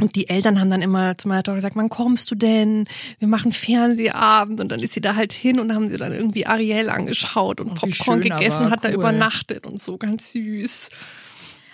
[0.00, 2.86] Und die Eltern haben dann immer zu meiner Tochter gesagt, wann kommst du denn?
[3.18, 4.60] Wir machen Fernsehabend.
[4.60, 7.70] Und dann ist sie da halt hin und haben sie dann irgendwie Ariel angeschaut und
[7.82, 8.94] wie Popcorn schön, gegessen, hat da cool.
[8.94, 10.90] übernachtet und so ganz süß.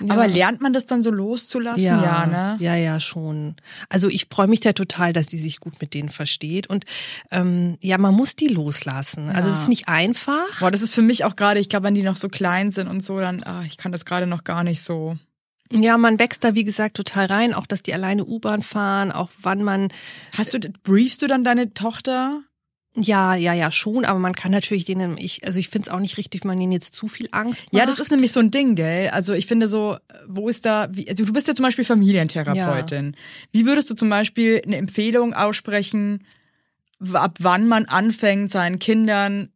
[0.00, 0.12] Ja.
[0.12, 1.82] Aber lernt man das dann so loszulassen?
[1.82, 2.56] Ja, ne?
[2.60, 3.56] Ja, ja, schon.
[3.88, 6.66] Also ich freue mich da total, dass die sich gut mit denen versteht.
[6.66, 6.84] Und
[7.30, 9.30] ähm, ja, man muss die loslassen.
[9.30, 9.54] Also Ja.
[9.54, 10.60] es ist nicht einfach.
[10.60, 12.88] Boah, das ist für mich auch gerade, ich glaube, wenn die noch so klein sind
[12.88, 15.16] und so, dann, ah, ich kann das gerade noch gar nicht so.
[15.72, 17.54] Ja, man wächst da, wie gesagt, total rein.
[17.54, 19.88] Auch, dass die alleine U-Bahn fahren, auch wann man
[20.36, 22.42] Hast du, briefst du dann deine Tochter?
[22.98, 26.00] Ja, ja, ja, schon, aber man kann natürlich denen, ich, also ich finde es auch
[26.00, 27.80] nicht richtig, wenn man denen jetzt zu viel Angst macht.
[27.80, 29.10] Ja, das ist nämlich so ein Ding, gell?
[29.10, 33.14] Also ich finde so, wo ist da, wie, also du bist ja zum Beispiel Familientherapeutin.
[33.52, 36.24] Wie würdest du zum Beispiel eine Empfehlung aussprechen,
[37.12, 39.50] ab wann man anfängt, seinen Kindern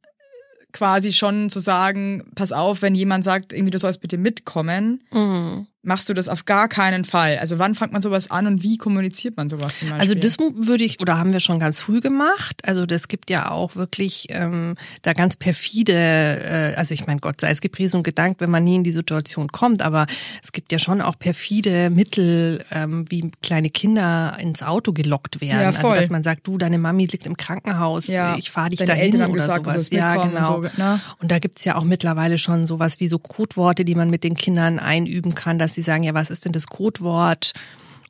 [0.73, 5.67] quasi schon zu sagen, pass auf, wenn jemand sagt, irgendwie du sollst bitte mitkommen, Mhm.
[5.83, 7.39] Machst du das auf gar keinen Fall?
[7.39, 10.01] Also wann fängt man sowas an und wie kommuniziert man sowas zum Beispiel?
[10.01, 12.63] Also das würde ich, oder haben wir schon ganz früh gemacht.
[12.65, 17.41] Also das gibt ja auch wirklich ähm, da ganz perfide, äh, also ich meine, Gott
[17.41, 20.07] sei es gepriesen und gedankt, wenn man nie in die Situation kommt, aber
[20.43, 25.61] es gibt ja schon auch perfide Mittel, ähm, wie kleine Kinder ins Auto gelockt werden.
[25.61, 25.93] Ja, voll.
[25.93, 28.37] Also dass man sagt, du, deine Mami liegt im Krankenhaus, Ja.
[28.37, 29.91] ich fahre dich Deine dahin Eltern haben oder gesagt, sowas.
[29.91, 30.63] Ja, mitkommen und genau.
[30.63, 31.01] so, ne?
[31.21, 34.35] Und da gibt's ja auch mittlerweile schon sowas wie so Codeworte, die man mit den
[34.35, 37.53] Kindern einüben kann, dass sie sagen, ja, was ist denn das Codewort?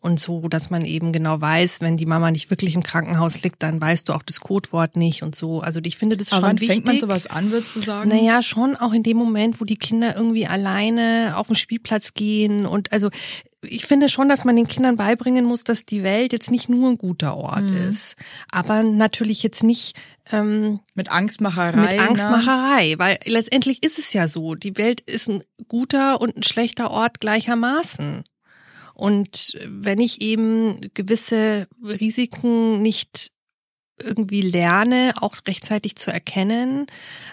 [0.03, 3.63] Und so, dass man eben genau weiß, wenn die Mama nicht wirklich im Krankenhaus liegt,
[3.63, 5.61] dann weißt du auch das Codewort nicht und so.
[5.61, 6.77] Also ich finde das Aber schon wann wichtig.
[6.77, 8.09] fängt man sowas an, würdest du sagen?
[8.09, 12.65] Naja, schon auch in dem Moment, wo die Kinder irgendwie alleine auf den Spielplatz gehen.
[12.65, 13.11] Und also
[13.63, 16.89] ich finde schon, dass man den Kindern beibringen muss, dass die Welt jetzt nicht nur
[16.89, 17.77] ein guter Ort Mhm.
[17.91, 18.17] ist.
[18.51, 19.97] Aber natürlich jetzt nicht
[20.33, 21.77] ähm, Mit Angstmacherei.
[21.79, 22.01] mit Ne?
[22.09, 26.91] Angstmacherei, weil letztendlich ist es ja so, die Welt ist ein guter und ein schlechter
[26.91, 28.25] Ort gleichermaßen.
[29.01, 33.33] Und wenn ich eben gewisse Risiken nicht
[34.03, 36.87] irgendwie lerne, auch rechtzeitig zu erkennen,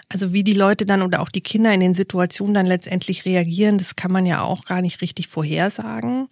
[0.08, 3.78] also wie die Leute dann oder auch die Kinder in den Situationen dann letztendlich reagieren,
[3.78, 6.28] das kann man ja auch gar nicht richtig vorhersagen.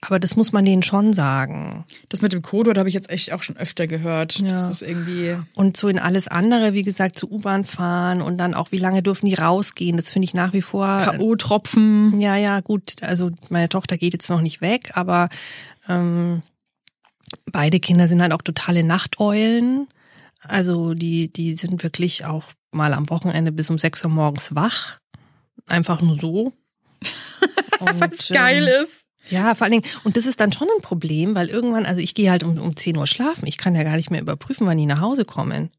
[0.00, 1.84] Aber das muss man denen schon sagen.
[2.08, 4.38] Das mit dem Codewort habe ich jetzt echt auch schon öfter gehört.
[4.38, 4.52] Ja.
[4.52, 5.36] Das ist irgendwie.
[5.54, 9.02] Und so in alles andere, wie gesagt, zu U-Bahn fahren und dann auch, wie lange
[9.02, 11.02] dürfen die rausgehen, das finde ich nach wie vor.
[11.04, 12.18] K.O.-Tropfen.
[12.18, 13.02] Ja, ja, gut.
[13.02, 15.28] Also meine Tochter geht jetzt noch nicht weg, aber
[15.88, 16.42] ähm,
[17.50, 19.88] beide Kinder sind halt auch totale Nachteulen.
[20.40, 24.98] Also die, die sind wirklich auch mal am Wochenende bis um sechs Uhr morgens wach.
[25.66, 26.52] Einfach nur so.
[27.80, 29.04] Und, Was geil ähm, ist.
[29.28, 32.12] ja, vor allen Dingen, und das ist dann schon ein Problem, weil irgendwann, also ich
[32.12, 33.46] gehe halt um, um 10 Uhr schlafen.
[33.46, 35.70] Ich kann ja gar nicht mehr überprüfen, wann die nach Hause kommen.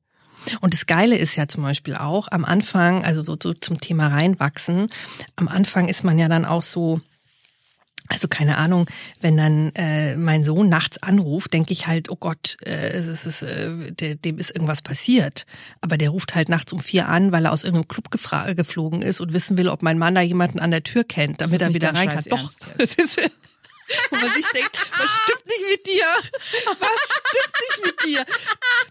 [0.61, 4.07] Und das Geile ist ja zum Beispiel auch, am Anfang, also so, so zum Thema
[4.07, 4.89] reinwachsen,
[5.35, 7.01] am Anfang ist man ja dann auch so,
[8.09, 8.87] also keine Ahnung,
[9.21, 13.41] wenn dann äh, mein Sohn nachts anruft, denke ich halt, oh Gott, äh, es ist,
[13.43, 15.45] äh, der, dem ist irgendwas passiert.
[15.81, 19.03] Aber der ruft halt nachts um vier an, weil er aus irgendeinem Club gefra- geflogen
[19.03, 21.73] ist und wissen will, ob mein Mann da jemanden an der Tür kennt, damit er
[21.75, 22.23] wieder rein kann.
[22.29, 23.19] Doch, es ist,
[24.09, 26.05] wo man sich denkt, was stimmt nicht mit dir?
[26.79, 28.25] Was stimmt nicht mit dir?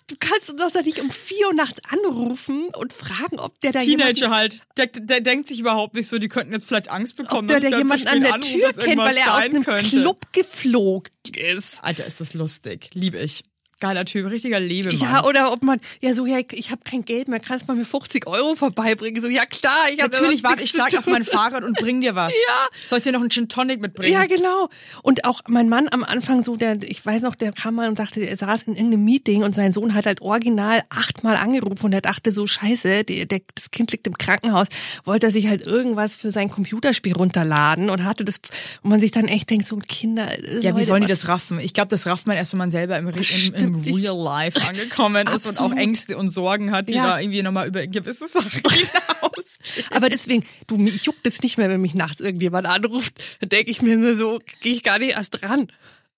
[0.08, 3.80] Du kannst uns doch nicht um vier Uhr nachts anrufen und fragen, ob der da
[3.80, 4.62] Teenager halt.
[4.76, 7.50] Der, der denkt sich überhaupt nicht so, die könnten jetzt vielleicht Angst bekommen.
[7.50, 9.64] ob der, dass der zu jemanden an der anrufe, Tür kennt, weil er aus einem
[9.64, 9.88] könnte.
[9.88, 11.82] Club geflogen ist.
[11.82, 12.90] Alter, ist das lustig.
[12.94, 13.44] Liebe ich.
[13.80, 14.98] Geiler Typ, richtiger Lebemann.
[14.98, 17.78] Ja, oder ob man, ja, so, ja, ich habe kein Geld mehr, kannst du mal
[17.78, 19.22] mir 50 Euro vorbeibringen?
[19.22, 22.14] So, ja klar, ich habe Natürlich, warte, ich steig auf mein Fahrrad und bring dir
[22.14, 22.32] was.
[22.48, 22.68] Ja.
[22.86, 24.12] Soll ich dir noch einen Gin Tonic mitbringen?
[24.12, 24.68] Ja, genau.
[25.02, 27.96] Und auch mein Mann am Anfang so, der, ich weiß noch, der kam mal und
[27.98, 31.92] sagte, er saß in irgendeinem Meeting und sein Sohn hat halt original achtmal angerufen und
[31.92, 34.68] er dachte so, scheiße, der, der, das Kind liegt im Krankenhaus,
[35.04, 38.40] wollte er sich halt irgendwas für sein Computerspiel runterladen und hatte das,
[38.82, 40.26] und man sich dann echt denkt, so Kinder.
[40.38, 41.60] äh, Ja, wie Leute, sollen die das raffen?
[41.60, 43.20] Ich glaube, das rafft man erst, wenn man selber im, Re-
[43.58, 45.78] im, im ich- Real Life angekommen ist und auch Absolut.
[45.78, 47.06] Ängste und Sorgen hat, die Ja.
[47.06, 49.58] da irgendwie nochmal über gewisse Sachen hinaus.
[49.90, 53.14] Aber deswegen, du, mich juckt es nicht mehr, wenn mich nachts irgendjemand anruft.
[53.40, 55.68] Dann denke ich mir so, gehe ich gar nicht erst dran.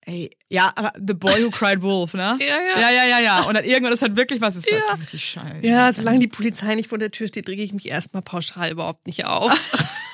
[0.07, 2.39] Ey, ja, aber The Boy Who Cried Wolf, ne?
[2.41, 2.81] Ja, ja.
[2.81, 3.41] Ja, ja, ja, ja.
[3.43, 4.79] Und dann irgendwann ist halt wirklich was, ist Ja.
[4.89, 5.59] halt richtig scheiße.
[5.67, 9.07] Ja, solange die Polizei nicht vor der Tür steht, rege ich mich erstmal pauschal überhaupt
[9.07, 9.53] nicht auf.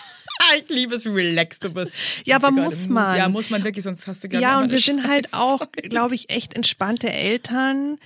[0.58, 1.92] Ich liebe es, wie relaxed du bist.
[2.24, 3.16] Ja, aber muss man.
[3.16, 6.14] Ja, muss man wirklich, sonst hast du gar Ja, und wir sind halt auch, glaube
[6.14, 7.98] ich, echt entspannte Eltern.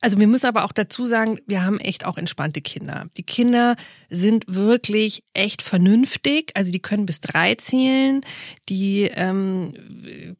[0.00, 3.06] Also wir müssen aber auch dazu sagen, wir haben echt auch entspannte Kinder.
[3.18, 3.76] Die Kinder
[4.08, 8.22] sind wirklich echt vernünftig, also die können bis drei zählen,
[8.68, 9.74] die ähm,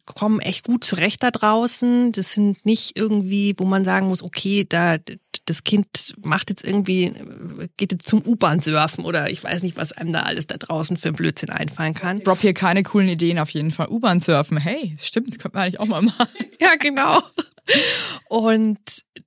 [0.06, 2.12] kommen echt gut zurecht da draußen.
[2.12, 4.96] Das sind nicht irgendwie, wo man sagen muss, okay, da
[5.44, 7.12] das Kind macht jetzt irgendwie,
[7.76, 10.96] geht jetzt zum U-Bahn surfen oder ich weiß nicht, was einem da alles da draußen
[10.96, 12.20] für Blödsinn einfallen kann.
[12.20, 13.88] Drop hier keine coolen Ideen auf jeden Fall.
[13.88, 16.28] U-Bahn surfen, hey, stimmt, könnte man eigentlich auch mal machen.
[16.60, 17.22] Ja, genau.
[18.28, 18.78] Und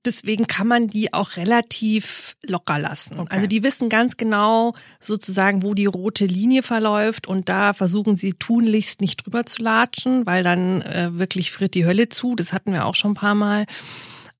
[0.06, 3.18] deswegen kann man die auch relativ locker lassen.
[3.18, 3.34] Okay.
[3.34, 8.34] Also die wissen ganz genau sozusagen, wo die rote Linie verläuft und da versuchen sie
[8.34, 12.34] tunlichst nicht drüber zu latschen, weil dann äh, wirklich friert die Hölle zu.
[12.34, 13.66] Das hatten wir auch schon ein paar Mal.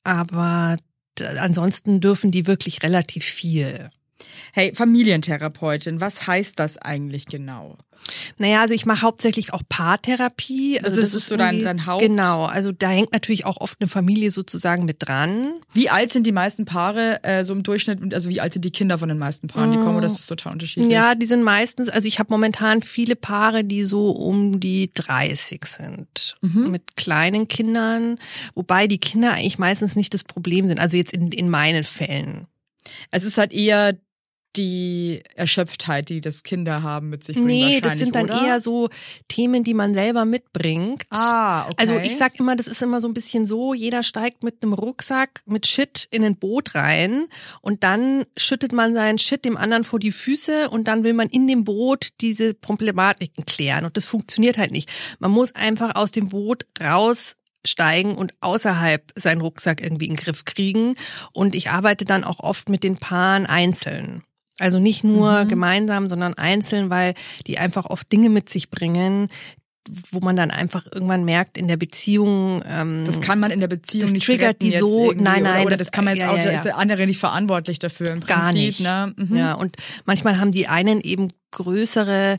[0.04, 0.76] Aber
[1.38, 3.90] ansonsten dürfen die wirklich relativ viel.
[4.52, 7.76] Hey, Familientherapeutin, was heißt das eigentlich genau?
[8.38, 10.78] Naja, also ich mache hauptsächlich auch Paartherapie.
[10.80, 13.88] Also das ist so dein- dein Haupt- Genau, also da hängt natürlich auch oft eine
[13.88, 15.54] Familie sozusagen mit dran.
[15.72, 18.00] Wie alt sind die meisten Paare äh, so im Durchschnitt?
[18.02, 19.96] Und Also wie alt sind die Kinder von den meisten Paaren, die kommen?
[19.96, 20.92] Oder ist das total unterschiedlich?
[20.92, 25.64] Ja, die sind meistens, also ich habe momentan viele Paare, die so um die 30
[25.64, 26.70] sind, Mhm.
[26.70, 28.18] mit kleinen Kindern,
[28.54, 32.46] wobei die Kinder eigentlich meistens nicht das Problem sind, also jetzt in, in meinen Fällen.
[33.10, 33.98] Es ist halt eher
[34.56, 38.46] die Erschöpftheit, die das Kinder haben mit sich bringen Nee, das sind dann oder?
[38.46, 38.88] eher so
[39.28, 41.04] Themen, die man selber mitbringt.
[41.10, 41.74] Ah, okay.
[41.78, 44.72] Also ich sag immer, das ist immer so ein bisschen so, jeder steigt mit einem
[44.72, 47.26] Rucksack mit Shit in ein Boot rein
[47.62, 51.28] und dann schüttet man seinen Shit dem anderen vor die Füße und dann will man
[51.28, 54.88] in dem Boot diese Problematiken klären und das funktioniert halt nicht.
[55.18, 56.66] Man muss einfach aus dem Boot
[57.64, 60.94] raussteigen und außerhalb seinen Rucksack irgendwie in den Griff kriegen
[61.32, 64.22] und ich arbeite dann auch oft mit den Paaren einzeln.
[64.58, 65.48] Also nicht nur Mhm.
[65.48, 67.14] gemeinsam, sondern einzeln, weil
[67.46, 69.28] die einfach oft Dinge mit sich bringen,
[70.12, 72.62] wo man dann einfach irgendwann merkt in der Beziehung.
[72.66, 75.50] Ähm, Das kann man in der Beziehung Das nicht triggert die so- irgendwie, nein, oder,
[75.52, 76.50] nein, oder das- das kann man jetzt ja, auch, ja, ja.
[76.52, 78.28] ist der andere nicht verantwortlich dafür im Prinzip.
[78.28, 78.80] Gar nicht.
[78.80, 79.12] Ne?
[79.16, 79.36] Mhm.
[79.36, 82.38] Ja, und manchmal haben die einen eben größere,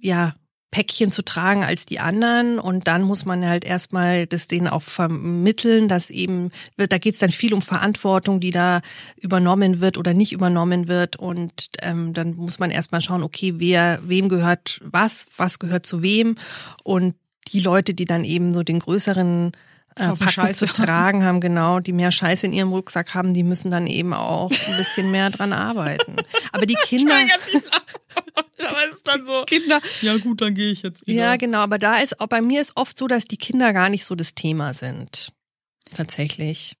[0.00, 0.36] ja,
[0.70, 2.58] Päckchen zu tragen als die anderen.
[2.58, 7.20] Und dann muss man halt erstmal das denen auch vermitteln, dass eben, da geht es
[7.20, 8.80] dann viel um Verantwortung, die da
[9.16, 11.16] übernommen wird oder nicht übernommen wird.
[11.16, 16.02] Und ähm, dann muss man erstmal schauen, okay, wer, wem gehört was, was gehört zu
[16.02, 16.36] wem.
[16.82, 17.14] Und
[17.48, 19.52] die Leute, die dann eben so den größeren
[19.96, 23.42] äh, Packen Scheiße zu tragen haben, genau, die mehr Scheiße in ihrem Rucksack haben, die
[23.42, 26.16] müssen dann eben auch ein bisschen mehr dran arbeiten.
[26.52, 27.16] Aber die Kinder,
[28.58, 29.44] Aber ist dann so.
[29.46, 31.22] Kinder, Ja gut, dann gehe ich jetzt wieder.
[31.22, 33.88] ja genau, aber da ist, auch bei mir ist oft so, dass die Kinder gar
[33.88, 35.32] nicht so das Thema sind.
[35.94, 36.76] Tatsächlich.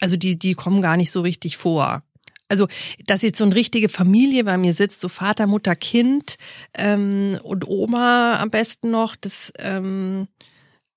[0.00, 2.02] Also die, die kommen gar nicht so richtig vor.
[2.48, 2.66] Also,
[3.06, 6.36] dass jetzt so eine richtige Familie bei mir sitzt, so Vater, Mutter, Kind
[6.74, 10.26] ähm, und Oma am besten noch, das, ähm,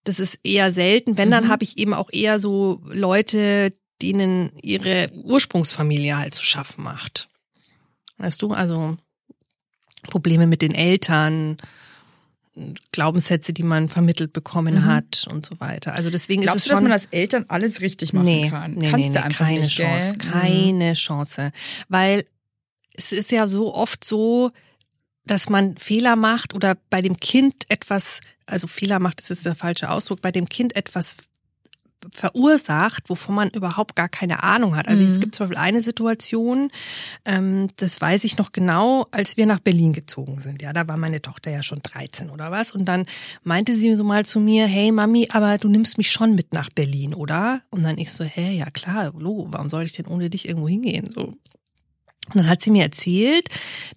[0.03, 1.17] das ist eher selten.
[1.17, 1.49] Wenn, dann Mhm.
[1.49, 7.29] habe ich eben auch eher so Leute, denen ihre Ursprungsfamilie halt zu schaffen macht.
[8.17, 8.97] Weißt du, also
[10.09, 11.57] Probleme mit den Eltern,
[12.91, 14.85] Glaubenssätze, die man vermittelt bekommen Mhm.
[14.85, 15.93] hat und so weiter.
[15.95, 18.49] Also deswegen Glaubst ist es du, dass schon man als Eltern alles richtig machen nee,
[18.49, 18.73] kann?
[18.75, 20.29] Nee, Kannst nee, nee, keine nicht, Chance, gell?
[20.29, 20.31] Mhm.
[20.31, 21.51] keine Chance,
[21.89, 22.25] weil
[22.93, 24.51] es ist ja so oft so,
[25.25, 29.55] dass man Fehler macht oder bei dem Kind etwas, also Fehler macht, das ist der
[29.55, 31.17] falsche Ausdruck, bei dem Kind etwas
[32.11, 34.87] verursacht, wovon man überhaupt gar keine Ahnung hat.
[34.89, 35.09] Also Mhm.
[35.09, 36.69] es gibt zum Beispiel eine Situation,
[37.23, 40.61] ähm, das weiß ich noch genau, als wir nach Berlin gezogen sind.
[40.61, 42.73] Ja, da war meine Tochter ja schon 13 oder was.
[42.73, 43.05] Und dann
[43.43, 46.69] meinte sie so mal zu mir, hey Mami, aber du nimmst mich schon mit nach
[46.69, 47.61] Berlin, oder?
[47.69, 50.67] Und dann ich so, hä, ja klar, Logo, warum soll ich denn ohne dich irgendwo
[50.67, 51.09] hingehen?
[51.15, 51.33] So.
[52.29, 53.47] Und dann hat sie mir erzählt,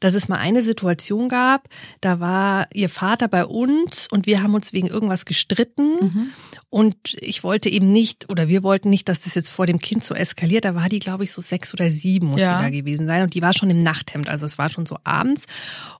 [0.01, 1.69] dass es mal eine Situation gab,
[2.01, 6.31] da war ihr Vater bei uns und wir haben uns wegen irgendwas gestritten Mhm.
[6.69, 10.05] und ich wollte eben nicht oder wir wollten nicht, dass das jetzt vor dem Kind
[10.05, 10.65] so eskaliert.
[10.65, 12.61] Da war die, glaube ich, so sechs oder sieben musste Ja.
[12.61, 15.45] da gewesen sein und die war schon im Nachthemd, also es war schon so abends.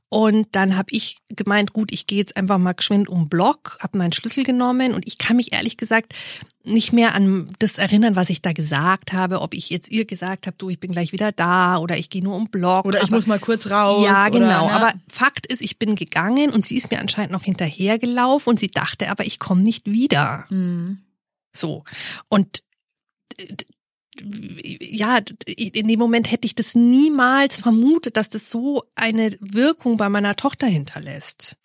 [0.09, 3.77] Und dann habe ich gemeint, gut, ich gehe jetzt einfach mal geschwind um den Block,
[3.81, 6.14] habe meinen Schlüssel genommen und ich kann mich ehrlich gesagt
[6.62, 10.47] nicht mehr an das erinnern, was ich da gesagt habe, ob ich jetzt ihr gesagt
[10.47, 12.85] habe, du, ich bin gleich wieder da oder ich gehe nur um den Block.
[12.87, 14.05] Oder ich aber- muss mal kurz raus.
[14.05, 14.66] ja, oder, genau.
[14.66, 14.73] ne?
[14.73, 18.71] Aber Fakt ist, ich bin gegangen und sie ist mir anscheinend noch hinterhergelaufen und sie
[18.71, 20.45] dachte, aber ich komme nicht wieder.
[20.51, 20.99] Mhm.
[21.53, 21.85] So.
[22.29, 22.62] Und
[24.81, 30.09] ja, in dem Moment hätte ich das niemals vermutet, dass das so eine Wirkung bei
[30.09, 31.57] meiner Tochter hinterlässt.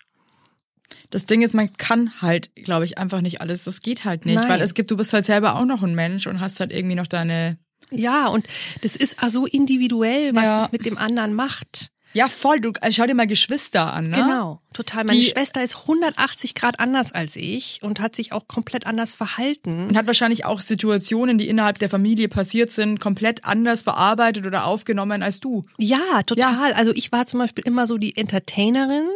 [1.10, 3.64] Das Ding ist, man kann halt, glaube ich, einfach nicht alles.
[3.64, 4.48] Das geht halt nicht, Nein.
[4.48, 6.94] weil es gibt, du bist halt selber auch noch ein Mensch und hast halt irgendwie
[6.94, 7.58] noch deine.
[7.90, 8.46] Ja, und
[8.80, 10.60] das ist also individuell, was Ja.
[10.62, 11.90] das mit dem anderen macht.
[12.14, 12.60] Ja, voll.
[12.60, 14.16] Du äh, schau dir mal Geschwister an, ne?
[14.16, 15.04] Genau, total.
[15.04, 19.14] Meine Die- Schwester ist 180 Grad anders als ich und hat sich auch komplett anders
[19.14, 19.88] verhalten.
[19.88, 24.66] Und hat wahrscheinlich auch Situationen, die innerhalb der Familie passiert sind, komplett anders verarbeitet oder
[24.66, 25.64] aufgenommen als du.
[25.78, 26.72] Ja, total.
[26.74, 29.08] Also ich war zum Beispiel immer so die Entertainerin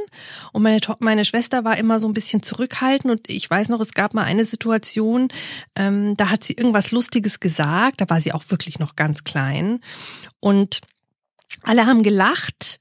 [0.53, 3.93] und meine, meine Schwester war immer so ein bisschen zurückhaltend und ich weiß noch, es
[3.93, 5.29] gab mal eine Situation,
[5.75, 9.81] ähm, da hat sie irgendwas Lustiges gesagt, da war sie auch wirklich noch ganz klein
[10.41, 10.81] und
[11.63, 12.81] alle haben gelacht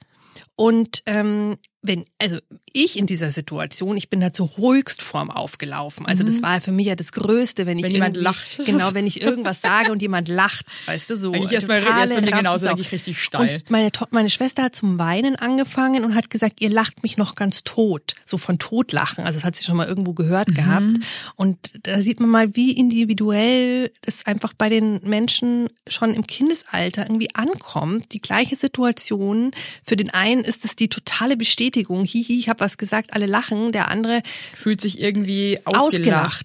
[0.56, 2.38] und ähm, wenn, also
[2.74, 6.06] ich in dieser Situation, ich bin da zur Höchstform aufgelaufen.
[6.06, 7.88] Also das war für mich ja das Größte, wenn ich Mhm.
[7.88, 8.60] Wenn jemand irgendwie- lacht.
[8.66, 11.32] Genau, wenn ich irgendwas sage und jemand lacht, weißt du, so.
[11.34, 13.58] Eigentlich erstmal totale erst genauso, eigentlich richtig steil.
[13.58, 17.36] Und meine, meine Schwester hat zum Weinen angefangen und hat gesagt, ihr lacht mich noch
[17.36, 18.16] ganz tot.
[18.26, 19.24] So von Totlachen.
[19.24, 20.54] Also das hat sie schon mal irgendwo gehört Mhm.
[20.54, 20.92] gehabt.
[21.36, 27.04] Und da sieht man mal, wie individuell das einfach bei den Menschen schon im Kindesalter
[27.04, 28.12] irgendwie ankommt.
[28.14, 29.52] Die gleiche Situation.
[29.84, 31.75] Für den einen ist es die totale Bestätigung.
[31.84, 33.72] Hihi, ich habe was gesagt, alle lachen.
[33.72, 34.22] Der andere
[34.56, 35.84] Fühlt sich irgendwie ausgelacht.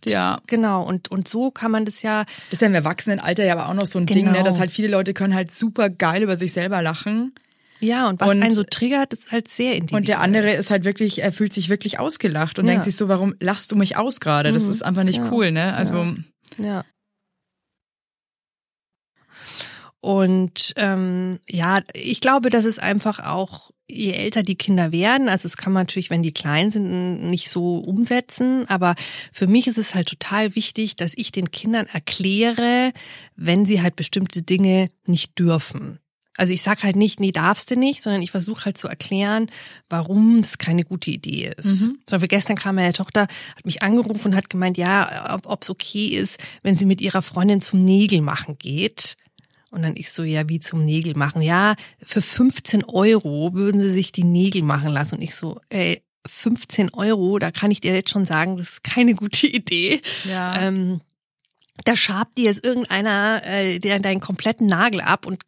[0.07, 0.11] ausgelacht.
[0.11, 0.40] Ja.
[0.47, 0.83] Genau.
[0.87, 3.75] Und, und so kann man das ja Das ist ja im Erwachsenenalter ja aber auch
[3.75, 4.45] noch so ein Ding, ne, Genau.
[4.45, 7.35] dass halt viele Leute können halt super geil über sich selber lachen.
[7.83, 10.01] Ja, und was Und- einen so triggert, ist halt sehr individuell.
[10.01, 12.73] Und der andere ist halt wirklich, er fühlt sich wirklich ausgelacht und Ja.
[12.73, 14.53] denkt sich so, warum lachst du mich aus gerade?
[14.53, 14.71] Das Mhm.
[14.71, 15.31] ist einfach nicht Ja.
[15.33, 15.73] cool, ne?
[15.75, 16.14] Also,
[16.59, 16.85] Ja.
[20.01, 25.47] Und ähm, ja, ich glaube, dass es einfach auch, je älter die Kinder werden, also
[25.47, 28.95] es kann man natürlich, wenn die klein sind, nicht so umsetzen, aber
[29.33, 32.93] für mich ist es halt total wichtig, dass ich den Kindern erkläre,
[33.37, 35.99] wenn sie halt bestimmte Dinge nicht dürfen.
[36.37, 39.51] Also ich sag halt nicht, nee, darfst du nicht, sondern ich versuche halt zu erklären,
[39.91, 41.83] warum das keine gute Idee ist.
[41.83, 41.99] Mhm.
[42.07, 45.68] Zum Beispiel gestern kam meine Tochter, hat mich angerufen und hat gemeint, ja, ob es
[45.68, 49.18] okay ist, wenn sie mit ihrer Freundin zum Nägel machen geht.
[49.71, 51.43] Und dann ich so, ja, wie zum Nägel machen?
[51.43, 55.16] Ja, für 15 Euro würden sie sich die Nägel machen lassen.
[55.16, 58.85] Und ich so, ey, 15 Euro, da kann ich dir jetzt schon sagen, das ist
[58.85, 60.03] keine gute Idee.
[60.29, 60.61] Ja.
[60.61, 61.01] Ähm,
[61.85, 65.45] da schabt dir jetzt irgendeiner äh, der deinen kompletten Nagel ab und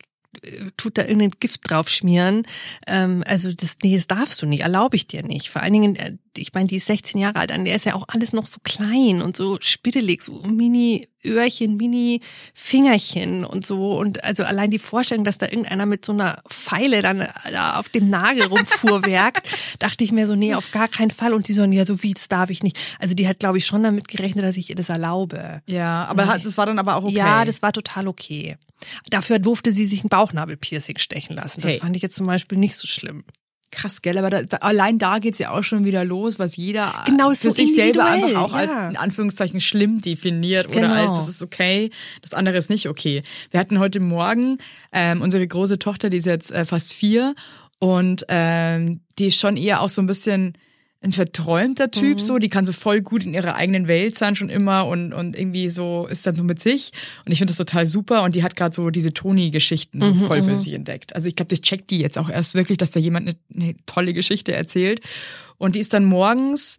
[0.77, 2.47] tut da irgendein Gift drauf schmieren.
[2.87, 5.51] Ähm, also das, nee, das darfst du nicht, erlaube ich dir nicht.
[5.51, 7.95] Vor allen Dingen, äh, ich meine, die ist 16 Jahre alt, an der ist ja
[7.95, 12.20] auch alles noch so klein und so spittelig, so mini Öhrchen, mini
[12.53, 13.97] Fingerchen und so.
[13.99, 17.89] Und also allein die Vorstellung, dass da irgendeiner mit so einer Pfeile dann da auf
[17.89, 21.33] dem Nagel rumfuhrwerkt, dachte ich mir so, nee, auf gar keinen Fall.
[21.35, 22.76] Und die so, ja, so wie, das darf ich nicht.
[22.99, 25.62] Also die hat, glaube ich, schon damit gerechnet, dass ich ihr das erlaube.
[25.66, 27.14] Ja, aber hat, das war dann aber auch okay.
[27.14, 28.57] Ja, das war total okay.
[29.11, 31.61] Dafür durfte sie sich ein Bauchnabelpiercing stechen lassen.
[31.61, 31.80] Das Hey.
[31.80, 33.24] fand ich jetzt zum Beispiel nicht so schlimm.
[33.73, 34.18] Krass, gell?
[34.18, 37.51] Aber da, da, allein da geht's ja auch schon wieder los, was jeder Genau, so
[37.51, 38.91] sich selber einfach auch als ja.
[38.91, 40.95] in Anführungszeichen schlimm definiert oder Genau.
[40.95, 43.23] als das ist okay, das andere ist nicht okay.
[43.51, 44.59] Wir hatten heute Morgen
[44.93, 47.35] ähm, unsere große Tochter, die ist jetzt äh, fast vier
[47.79, 50.53] und ähm, die ist schon eher auch so ein bisschen
[51.03, 54.50] ein verträumter Typ, so, die kann so voll gut in ihrer eigenen Welt sein schon
[54.50, 56.92] immer und, und irgendwie so ist dann so mit sich.
[57.24, 60.42] Und ich finde das total super und die hat gerade so diese Toni-Geschichten so voll
[60.42, 61.14] für sich entdeckt.
[61.14, 63.74] Also ich glaube, das checkt die jetzt auch erst wirklich, dass da jemand eine, eine
[63.84, 65.00] tolle Geschichte erzählt.
[65.59, 66.78] Und die ist dann morgens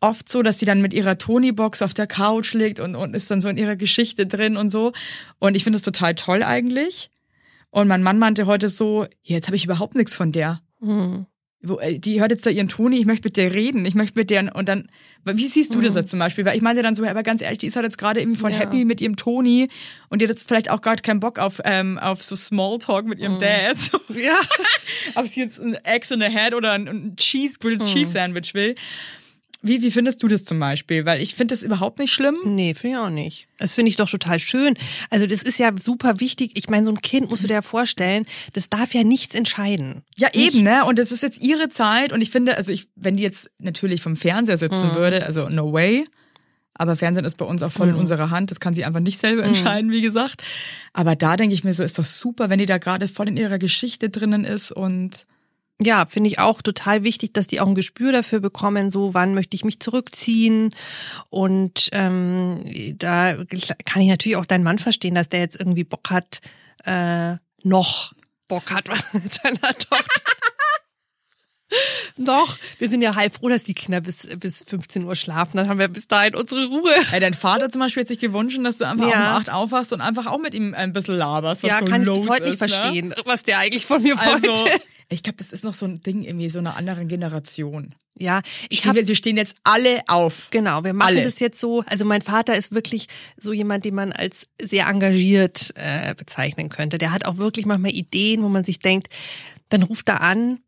[0.00, 3.30] oft so, dass sie dann mit ihrer Toni-Box auf der Couch liegt und, und ist
[3.30, 4.92] dann so in ihrer Geschichte drin und so.
[5.38, 7.10] Und ich finde das total toll eigentlich.
[7.70, 10.62] Und mein Mann meinte heute so, jetzt habe ich überhaupt nichts von der.
[10.80, 11.26] Hm.
[11.68, 14.18] Wo, äh, die hört jetzt da ihren Toni, ich möchte mit der reden, ich möchte
[14.18, 14.88] mit der und dann,
[15.24, 16.44] wie siehst du das jetzt zum Beispiel?
[16.44, 18.52] Weil ich meinte dann so, aber ganz ehrlich, die ist halt jetzt gerade irgendwie voll
[18.52, 18.58] Ja.
[18.58, 19.68] happy mit ihrem Toni
[20.08, 23.18] und die hat jetzt vielleicht auch gerade keinen Bock auf, ähm, auf so Smalltalk mit
[23.18, 23.76] ihrem Dad.
[23.76, 24.38] So, Ja.
[25.16, 28.54] ob sie jetzt ein Eggs in the Head oder ein, ein Cheese, Grilled Cheese Sandwich
[28.54, 28.74] will.
[29.66, 31.04] Wie, wie findest du das zum Beispiel?
[31.06, 32.36] Weil ich finde das überhaupt nicht schlimm.
[32.44, 33.48] Nee, finde ich auch nicht.
[33.58, 34.74] Das finde ich doch total schön.
[35.10, 36.52] Also das ist ja super wichtig.
[36.54, 40.02] Ich meine, so ein Kind musst du dir ja vorstellen, das darf ja nichts entscheiden.
[40.16, 40.62] Ja, eben, Nichts.
[40.62, 40.84] ne?
[40.86, 44.02] Und das ist jetzt ihre Zeit und ich finde, also ich, wenn die jetzt natürlich
[44.02, 46.04] vom Fernseher sitzen würde, also no way.
[46.78, 48.50] Aber Fernsehen ist bei uns auch voll in unserer Hand.
[48.50, 50.42] Das kann sie einfach nicht selber entscheiden, wie gesagt.
[50.92, 53.38] Aber da denke ich mir so, ist doch super, wenn die da gerade voll in
[53.38, 55.24] ihrer Geschichte drinnen ist und
[55.80, 59.34] Ja, finde ich auch total wichtig, dass die auch ein Gespür dafür bekommen, so wann
[59.34, 60.74] möchte ich mich zurückziehen.
[61.28, 62.64] Und ähm,
[62.96, 63.34] da
[63.84, 66.40] kann ich natürlich auch deinen Mann verstehen, dass der jetzt irgendwie Bock hat,
[66.84, 68.14] äh, noch
[68.48, 70.22] Bock hat mit seiner Tochter.
[72.16, 75.56] Doch, wir sind ja halb froh, dass die Kinder bis, bis 15 Uhr schlafen.
[75.56, 76.94] Dann haben wir bis dahin unsere Ruhe.
[77.12, 79.32] Ey, dein Vater zum Beispiel hat sich gewünscht, dass du einfach Ja.
[79.32, 82.00] um acht aufwachst und einfach auch mit ihm ein bisschen laberst, was Ja, so kann
[82.02, 82.68] ich los bis heute nicht ist, ne?
[82.68, 84.50] verstehen, was der eigentlich von mir wollte.
[84.50, 84.64] Also,
[85.08, 87.94] ich glaube, das ist noch so ein Ding irgendwie so einer anderen Generation.
[88.18, 90.48] ja, ich habe wir, wir stehen jetzt alle auf.
[90.50, 91.22] Genau, wir machen Alle.
[91.22, 91.84] das jetzt so.
[91.86, 93.06] Also mein Vater ist wirklich
[93.38, 96.98] so jemand, den man als sehr engagiert äh, bezeichnen könnte.
[96.98, 99.08] Der hat auch wirklich manchmal Ideen, wo man sich denkt,
[99.68, 100.58] dann ruft er an.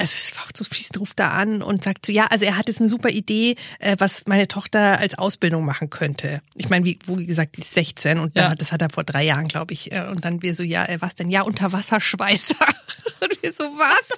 [0.00, 2.68] Es ist einfach zu fließend, ruft er an und sagt so, ja, also er hat
[2.68, 6.40] jetzt eine super Idee, äh, was meine Tochter als Ausbildung machen könnte.
[6.56, 8.48] Ich meine, wie, wo wie gesagt, die ist 16 und Ja.
[8.48, 9.92] dann, das hat er vor drei Jahren, glaube ich.
[9.92, 11.28] äh, Und dann wir so, ja, äh, was denn?
[11.30, 12.54] Ja, Unterwasserschweißer.
[13.20, 14.10] Und wir so, was?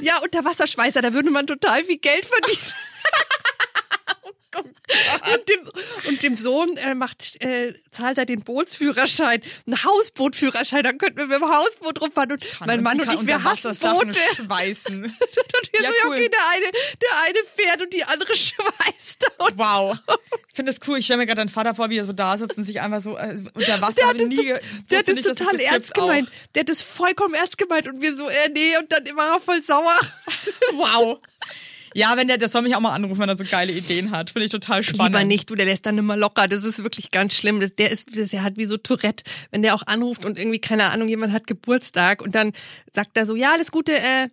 [0.00, 2.62] Ja, Unterwasserschweißer, da würde man total viel Geld verdienen.
[5.34, 5.70] Und dem,
[6.08, 11.26] und dem Sohn äh, macht, äh, zahlt er den Bootsführerschein, einen Hausbootführerschein, dann könnten wir
[11.26, 14.12] mit dem Hausboot rumfahren und mein Mann und, ich, wir hassen Boote.
[14.36, 15.04] schweißen.
[15.04, 15.12] Und
[15.72, 16.16] wir Ja, so, cool.
[16.16, 16.66] okay, der eine,
[17.00, 19.30] der eine fährt und die andere schweißt.
[19.38, 19.96] Und Wow.
[20.48, 20.98] Ich finde das cool.
[20.98, 23.00] Ich stelle mir gerade deinen Vater vor, wie er so da sitzt und sich einfach
[23.00, 24.36] so äh, unter Wasser der hat das, nie
[24.90, 26.30] der hat das nicht, es total das ernst gemeint.
[26.54, 29.40] Der hat das vollkommen ernst gemeint und wir so, äh, nee, und dann war er
[29.40, 29.98] voll sauer.
[30.74, 31.20] Wow.
[31.94, 34.30] Ja, wenn der, der soll mich auch mal anrufen, wenn er so geile Ideen hat.
[34.30, 35.14] Finde ich total spannend.
[35.14, 36.48] Lieber nicht, du, der lässt dann immer locker.
[36.48, 37.60] Das ist wirklich ganz schlimm.
[37.60, 40.60] Das, der ist, das, der hat wie so Tourette, wenn der auch anruft und irgendwie,
[40.60, 42.52] keine Ahnung, jemand hat Geburtstag und dann
[42.92, 44.28] sagt er so, ja, alles Gute, äh,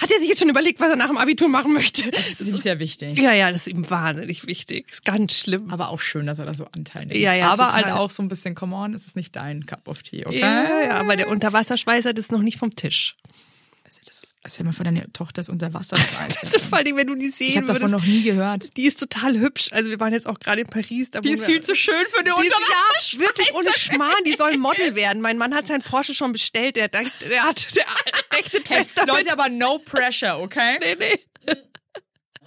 [0.00, 2.08] hat er sich jetzt schon überlegt, was er nach dem Abitur machen möchte?
[2.12, 3.18] Das ist ihm sehr wichtig.
[3.18, 4.86] Ja, ja, das ist ihm wahnsinnig wichtig.
[4.88, 5.70] Ist ganz schlimm.
[5.70, 7.18] Aber auch schön, dass er da so Anteil nimmt.
[7.18, 7.84] Ja, ja, Aber total.
[7.84, 10.38] halt auch so ein bisschen, come on, es ist nicht dein Cup of Tea, okay?
[10.38, 13.16] Ja, ja, aber der Unterwasserschweißer, das ist noch nicht vom Tisch.
[13.84, 15.96] Scheiße, das ist, erzähl mal von deiner Tochter ist unter Wasser.
[16.68, 18.76] Vor allem, wenn du die sehen ich habe davon noch nie gehört.
[18.76, 19.68] Die ist total hübsch.
[19.72, 21.10] Also wir waren jetzt auch gerade in Paris.
[21.10, 23.16] Die ist viel zu schön für eine Die ist, Unterwasserscheiße.
[23.16, 25.20] ja, wirklich ohne Schmarrn, die soll Model werden.
[25.20, 26.76] Mein Mann hat sein Porsche schon bestellt.
[26.76, 27.84] Der, denkt, der hat, der
[28.38, 29.14] rechnet fest damit.
[29.14, 30.78] Leute, aber no pressure, okay?
[30.80, 31.20] Nee, nee.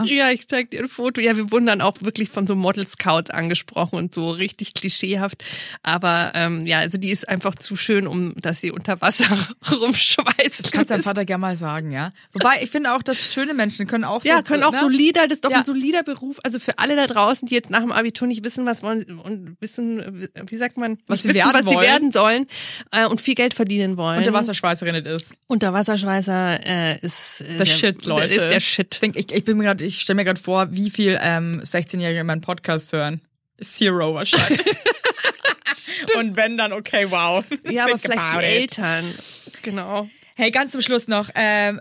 [0.12, 1.22] Ja, ich zeig dir ein Foto.
[1.22, 5.44] Ja, wir wurden dann auch wirklich von so Model Scouts angesprochen und so richtig klischeehaft.
[5.84, 9.26] Aber ähm, ja, also die ist einfach zu schön, um dass sie unter Wasser
[9.72, 10.64] rumschweißt.
[10.66, 12.12] Das kannst deinem Vater gerne mal sagen, ja.
[12.34, 14.30] Wobei, ich finde auch, dass schöne Menschen können auch so.
[14.30, 14.80] ja, können auch ne?
[14.80, 15.60] solider, das ist doch Ja.
[15.60, 16.40] ein solider Beruf.
[16.44, 19.58] Also für alle da draußen, die jetzt nach dem Abitur nicht wissen, was wollen und
[19.60, 22.48] wissen, wie sagt man, Was sie wissen, werden was sie werden sollen
[22.92, 24.20] äh, und viel Geld verdienen wollen.
[24.20, 25.32] Unterwasserschweißerin ist.
[25.48, 28.28] Unterwasserschweißer äh, ist äh, Der Shit, Leute.
[28.28, 29.00] Ist der Shit.
[29.16, 32.42] Ich, ich bin mir gerade, ich stelle mir gerade vor, wie viel ähm, 16-Jährige meinen
[32.42, 33.22] Podcast hören.
[33.62, 34.60] Zero wahrscheinlich.
[36.18, 37.44] Und wenn dann, okay, wow.
[37.70, 38.46] Ja, aber vielleicht die.
[38.46, 39.14] Eltern.
[39.62, 40.10] Genau.
[40.36, 41.30] Hey, ganz zum Schluss noch.
[41.36, 41.80] Ähm,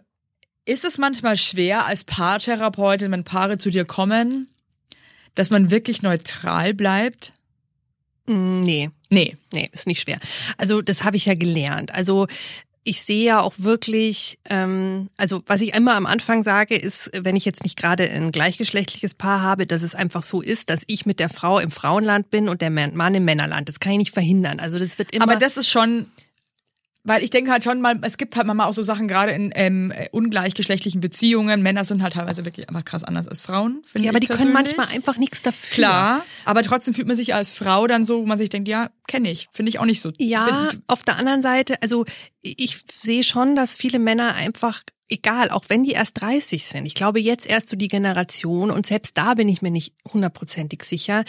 [0.65, 4.49] ist es manchmal schwer als Paartherapeutin, wenn Paare zu dir kommen,
[5.35, 7.33] dass man wirklich neutral bleibt?
[8.27, 9.37] Mm, Nee, Nee.
[9.53, 10.21] nee, ist nicht schwer.
[10.59, 11.93] Also das habe ich ja gelernt.
[11.95, 12.27] Also
[12.83, 17.37] ich sehe ja auch wirklich, ähm, also was ich immer am Anfang sage, ist, wenn
[17.37, 21.05] ich jetzt nicht gerade ein gleichgeschlechtliches Paar habe, dass es einfach so ist, dass ich
[21.05, 23.69] mit der Frau im Frauenland bin und der Mann im Männerland.
[23.69, 24.61] Das kann ich nicht verhindern.
[24.61, 25.25] Also das wird immer.
[25.25, 26.07] Aber das ist schon,
[27.05, 29.53] weil ich denke halt schon mal, es gibt halt manchmal auch so Sachen, gerade in
[29.55, 31.63] ähm, äh, ungleichgeschlechtlichen Beziehungen.
[31.63, 33.83] Männer sind halt teilweise wirklich einfach krass anders als Frauen.
[33.87, 34.77] finde ja, aber die können persönlich.
[34.77, 35.75] manchmal einfach nichts dafür.
[35.75, 38.91] Klar, aber trotzdem fühlt man sich als Frau dann so, wo man sich denkt, ja,
[39.07, 39.49] kenne ich.
[39.53, 40.13] Finde ich auch nicht so.
[40.19, 42.05] Ja, Bin- auf der anderen Seite, also
[42.43, 46.87] ich sehe schon, dass viele Männer einfach egal, auch wenn die erst 30 sind.
[46.87, 50.85] Ich glaube jetzt erst so die Generation und selbst da bin ich mir nicht hundertprozentig
[50.85, 51.25] sicher.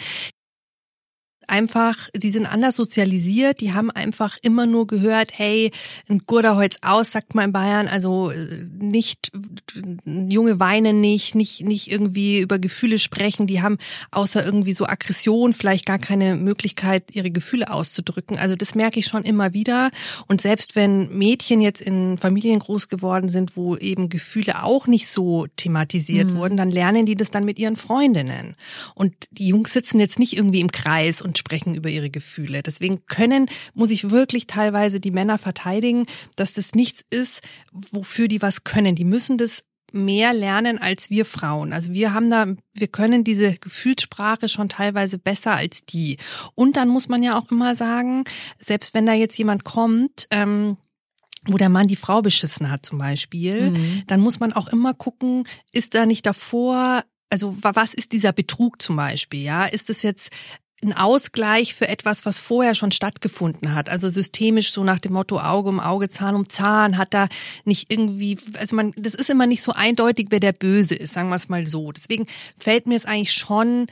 [1.52, 5.70] Einfach, die sind anders sozialisiert, die haben einfach immer nur gehört, hey,
[6.08, 9.30] ein Gurder Holz aus, sagt man in Bayern, also äh, nicht,
[10.06, 13.76] junge weinen nicht, nicht, nicht irgendwie über Gefühle sprechen, die haben
[14.12, 18.38] außer irgendwie so Aggression vielleicht gar keine Möglichkeit, ihre Gefühle auszudrücken.
[18.38, 19.90] Also das merke ich schon immer wieder.
[20.28, 25.06] Und selbst wenn Mädchen jetzt in Familien groß geworden sind, wo eben Gefühle auch nicht
[25.06, 28.56] so thematisiert wurden, dann lernen die das dann mit ihren Freundinnen.
[28.94, 32.62] Und die Jungs sitzen jetzt nicht irgendwie im Kreis und sprechen über ihre Gefühle.
[32.62, 37.42] Deswegen können, muss ich wirklich teilweise die Männer verteidigen, dass das nichts ist,
[37.90, 38.94] wofür die was können.
[38.94, 39.64] Die müssen das
[39.94, 41.72] mehr lernen als wir Frauen.
[41.74, 46.16] Also wir haben da, wir können diese Gefühlssprache schon teilweise besser als die.
[46.54, 48.24] Und dann muss man ja auch immer sagen,
[48.58, 50.78] selbst wenn da jetzt jemand kommt, ähm,
[51.46, 53.72] wo der Mann die Frau beschissen hat zum Beispiel,
[54.06, 58.32] dann muss man auch immer gucken, ist da nicht davor, also wa- was ist dieser
[58.32, 59.66] Betrug zum Beispiel, ja?
[59.66, 60.30] Ist es jetzt
[60.82, 63.88] ein Ausgleich für etwas, was vorher schon stattgefunden hat.
[63.88, 67.28] Also systemisch so nach dem Motto Auge um Auge, Zahn um Zahn, hat da
[67.64, 71.28] nicht irgendwie, also man, das ist immer nicht so eindeutig, wer der Böse ist, sagen
[71.28, 71.92] wir es mal so.
[71.92, 72.26] Deswegen
[72.58, 73.86] fällt mir es eigentlich schon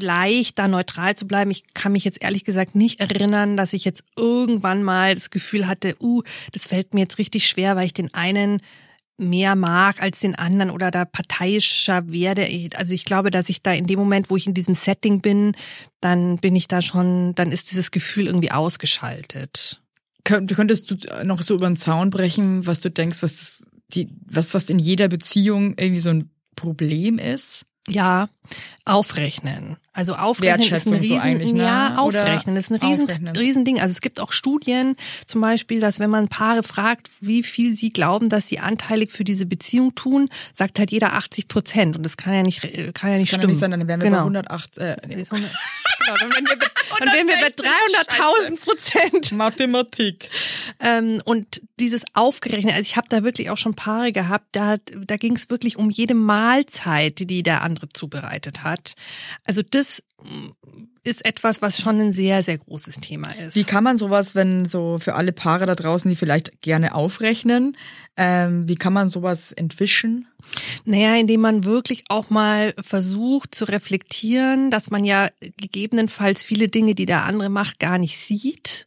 [0.00, 1.50] leicht, da neutral zu bleiben.
[1.50, 5.66] Ich kann mich jetzt ehrlich gesagt nicht erinnern, dass ich jetzt irgendwann mal das Gefühl
[5.66, 6.22] hatte, uh,
[6.52, 8.60] das fällt mir jetzt richtig schwer, weil ich den einen
[9.18, 12.46] mehr mag als den anderen oder da parteiischer werde.
[12.76, 15.52] Also ich glaube, dass ich da in dem Moment, wo ich in diesem Setting bin,
[16.00, 19.80] dann bin ich da schon, dann ist dieses Gefühl irgendwie ausgeschaltet.
[20.24, 24.08] Könnt- Könntest du noch so über den Zaun brechen, was du denkst, was das, die,
[24.26, 27.64] was, was in jeder Beziehung irgendwie so ein Problem ist?
[27.88, 28.28] Ja,
[28.84, 29.76] aufrechnen.
[29.92, 31.62] Also aufrechnen ist ein so Riesen, eigentlich, ne?
[31.62, 33.36] ja, Oder aufrechnen ist ein Riesen, aufrechnen.
[33.36, 33.80] Riesending.
[33.80, 37.90] Also es gibt auch Studien, zum Beispiel, dass wenn man Paare fragt, wie viel sie
[37.92, 41.96] glauben, dass sie anteilig für diese Beziehung tun, sagt halt jeder 80 Prozent.
[41.96, 43.46] Und das kann ja nicht, kann ja nicht Das kann ja stimmen.
[43.48, 44.18] nicht sein, dann wären wir genau.
[44.18, 44.78] bei 108.
[44.78, 45.14] Äh, nee.
[45.14, 45.50] Ist 100
[46.06, 46.66] Genau, dann wären wir bei,
[46.98, 49.32] dann wären wir bei 300.000 Prozent.
[49.32, 50.30] Mathematik.
[50.78, 55.16] Ähm, und dieses aufgerechnet, also ich habe da wirklich auch schon Paare gehabt, da, da
[55.16, 58.94] ging es wirklich um jede Mahlzeit, die der andere zubereitet hat.
[59.44, 60.48] Also das mm,
[61.04, 63.54] ist etwas, was schon ein sehr, sehr großes Thema ist.
[63.54, 67.76] Wie kann man sowas, wenn so für alle Paare da draußen, die vielleicht gerne aufrechnen,
[68.16, 70.26] ähm, wie kann man sowas entwischen?
[70.84, 76.94] Naja, indem man wirklich auch mal versucht zu reflektieren, dass man ja gegebenenfalls viele Dinge,
[76.94, 78.86] die der andere macht, gar nicht sieht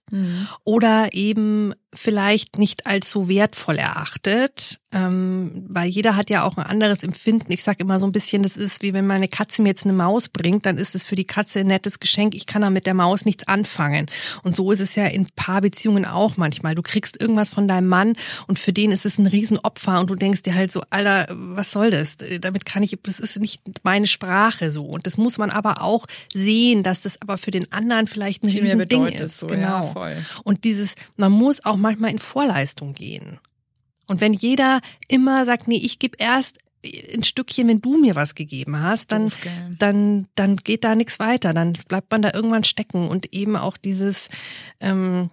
[0.63, 6.65] oder eben vielleicht nicht als so wertvoll erachtet, ähm, weil jeder hat ja auch ein
[6.65, 7.51] anderes Empfinden.
[7.51, 9.93] Ich sage immer so ein bisschen, das ist wie wenn meine Katze mir jetzt eine
[9.93, 12.35] Maus bringt, dann ist es für die Katze ein nettes Geschenk.
[12.35, 14.05] Ich kann da mit der Maus nichts anfangen.
[14.43, 16.75] Und so ist es ja in Paarbeziehungen auch manchmal.
[16.75, 18.13] Du kriegst irgendwas von deinem Mann
[18.47, 21.71] und für den ist es ein Riesenopfer und du denkst dir halt so, Alter, was
[21.71, 22.17] soll das?
[22.41, 24.85] Damit kann ich, das ist nicht meine Sprache so.
[24.85, 28.49] Und das muss man aber auch sehen, dass das aber für den anderen vielleicht ein
[28.49, 29.39] Viel Riesending bedeutet ist.
[29.39, 29.93] so, genau.
[29.95, 30.17] ja.
[30.43, 33.39] Und dieses, man muss auch manchmal in Vorleistung gehen.
[34.07, 36.57] Und wenn jeder immer sagt, nee, ich gebe erst
[37.13, 39.37] ein Stückchen, wenn du mir was gegeben hast, dann, doof,
[39.77, 41.53] dann, dann geht da nichts weiter.
[41.53, 44.29] Dann bleibt man da irgendwann stecken und eben auch dieses,
[44.79, 45.29] ähm,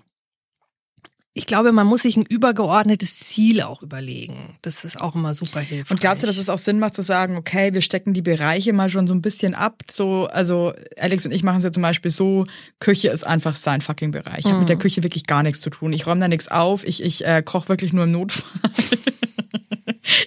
[1.37, 4.57] ich glaube, man muss sich ein übergeordnetes Ziel auch überlegen.
[4.63, 5.91] Das ist auch immer super hilfreich.
[5.91, 8.73] Und glaubst du, dass es auch Sinn macht zu sagen, okay, wir stecken die Bereiche
[8.73, 9.83] mal schon so ein bisschen ab?
[9.91, 12.47] So, also Alex und ich machen es ja zum Beispiel so,
[12.81, 14.41] Küche ist einfach sein fucking Bereich.
[14.41, 15.93] Ich habe mit der Küche wirklich gar nichts zu tun.
[15.93, 16.87] Ich räume da nichts auf.
[16.87, 18.49] Ich, ich äh, koche wirklich nur im Notfall.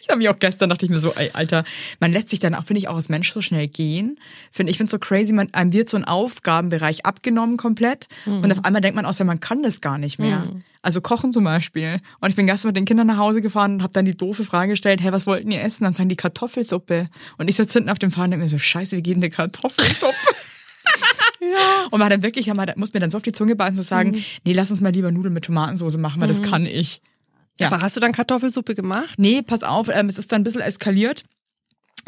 [0.02, 1.64] Ich habe mich auch gestern dachte ich mir so, ey, Alter,
[2.02, 4.20] man lässt sich dann auch, finde ich, auch als Mensch so schnell gehen.
[4.52, 8.66] Finde ich finde so crazy, man einem wird so ein Aufgabenbereich abgenommen komplett und auf
[8.66, 10.48] einmal denkt man auch, ja, man kann das gar nicht mehr.
[10.82, 12.00] Also kochen zum Beispiel.
[12.22, 14.46] Und ich bin gestern mit den Kindern nach Hause gefahren und habe dann die doofe
[14.46, 15.84] Frage gestellt, hey, was wollten ihr essen?
[15.84, 17.08] Dann sagen die Kartoffelsuppe.
[17.38, 19.24] Und ich sitze hinten auf dem Fahren und denke mir so, scheiße, wie geht denn
[19.24, 20.16] eine Kartoffelsuppe?
[21.92, 24.24] Und man dann wirklich, man muss mir dann so auf die Zunge beißen zu sagen,
[24.46, 27.02] nee, lass uns mal lieber Nudeln mit Tomatensauce machen, weil das kann ich.
[27.60, 27.68] Ja.
[27.68, 29.16] Aber hast du dann Kartoffelsuppe gemacht?
[29.18, 31.26] Nee, pass auf, ähm, es ist dann ein bisschen eskaliert.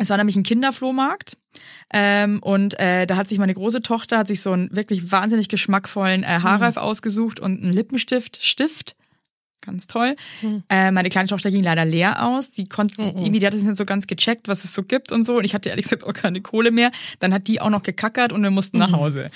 [0.02, 1.38] Es war nämlich ein Kinderflohmarkt
[1.94, 5.48] ähm, und äh, da hat sich meine große Tochter hat sich so einen wirklich wahnsinnig
[5.48, 8.96] geschmackvollen äh, Haarreif ausgesucht und einen Lippenstift, Stift,
[9.62, 10.16] ganz toll.
[10.70, 12.50] Äh, meine kleine Tochter ging leider leer aus.
[12.50, 15.12] Die konnte sich irgendwie, die hat es nicht so ganz gecheckt, was es so gibt
[15.12, 15.38] und so.
[15.38, 16.92] Und ich hatte ehrlich gesagt auch keine Kohle mehr.
[17.20, 19.30] Dann hat die auch noch gekackert und wir mussten nach Hause.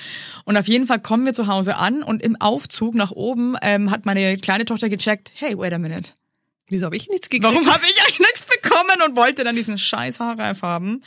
[0.46, 3.92] Und auf jeden Fall kommen wir zu Hause an und im Aufzug nach oben ähm,
[3.92, 6.14] hat meine kleine Tochter gecheckt, hey, wait a minute.
[6.68, 7.44] Wieso habe ich nichts gekriegt?
[7.44, 8.65] Warum habe ich eigentlich nichts bekommen
[9.08, 11.04] und wollte dann diesen scheiß Haarreif haben?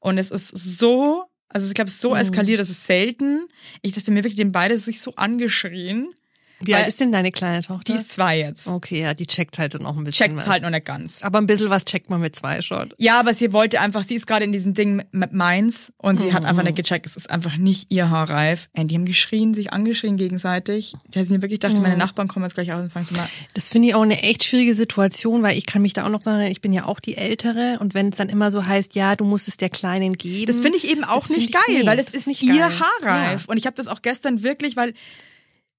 [0.00, 3.48] Und es ist so, also ich glaube, so eskaliert, das ist selten.
[3.82, 6.12] Ich dachte mir wirklich, den beide sich so angeschrien.
[6.60, 7.92] Wie alt ist denn deine kleine Tochter?
[7.92, 8.66] Die ist zwei jetzt.
[8.66, 11.22] okay, ja, die checkt halt noch ein bisschen Checkt halt noch nicht ganz.
[11.22, 12.94] Aber ein bisschen was checkt man mit zwei schon.
[12.98, 16.32] Ja, aber sie wollte einfach, sie ist gerade in diesem Ding mit meins und sie
[16.32, 16.48] hat Mhm.
[16.48, 18.68] einfach nicht gecheckt, es ist einfach nicht ihr Haarreif.
[18.76, 20.94] Und die haben geschrien, sich angeschrien gegenseitig.
[21.10, 21.82] Ich hätte mir wirklich gedacht, Mhm.
[21.82, 23.28] meine Nachbarn kommen jetzt gleich aus und fangen sie mal.
[23.54, 26.20] Das finde ich auch eine echt schwierige Situation, weil ich kann mich da auch noch
[26.22, 28.94] daran erinnern, ich bin ja auch die Ältere und wenn es dann immer so heißt,
[28.94, 30.46] ja, du musst es der Kleinen geben.
[30.46, 32.54] Das finde ich eben auch nicht ich geil, nee, weil es ist ist nicht ihr
[32.56, 32.80] geil.
[33.02, 33.42] Haarreif.
[33.42, 33.50] Ja.
[33.50, 34.94] Und ich habe das auch gestern wirklich, weil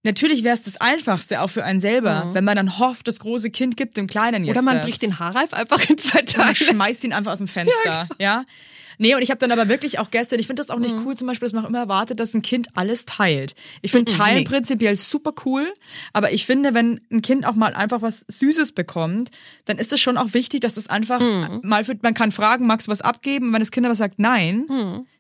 [0.04, 3.50] natürlich wäre es das Einfachste auch für einen selber, wenn man dann hofft, das große
[3.50, 4.58] Kind gibt dem Kleinen jetzt Mhm.
[4.58, 4.86] Oder man das.
[4.86, 6.56] bricht den Haarreif einfach in zwei und Teile.
[6.56, 8.46] schmeißt ihn einfach aus dem Fenster, ja.
[9.00, 11.16] Nee, und ich habe dann aber wirklich auch gestern, ich finde das auch nicht cool,
[11.16, 13.54] zum Beispiel, dass man auch immer erwartet, dass ein Kind alles teilt.
[13.82, 14.44] Ich finde Teilen nee.
[14.44, 15.72] prinzipiell super cool,
[16.14, 19.30] aber ich finde, wenn ein Kind auch mal einfach was Süßes bekommt,
[19.66, 21.22] dann ist es schon auch wichtig, dass das einfach
[21.62, 23.48] mal für, man kann fragen, magst du was abgeben?
[23.48, 24.66] Und wenn das Kind aber sagt nein,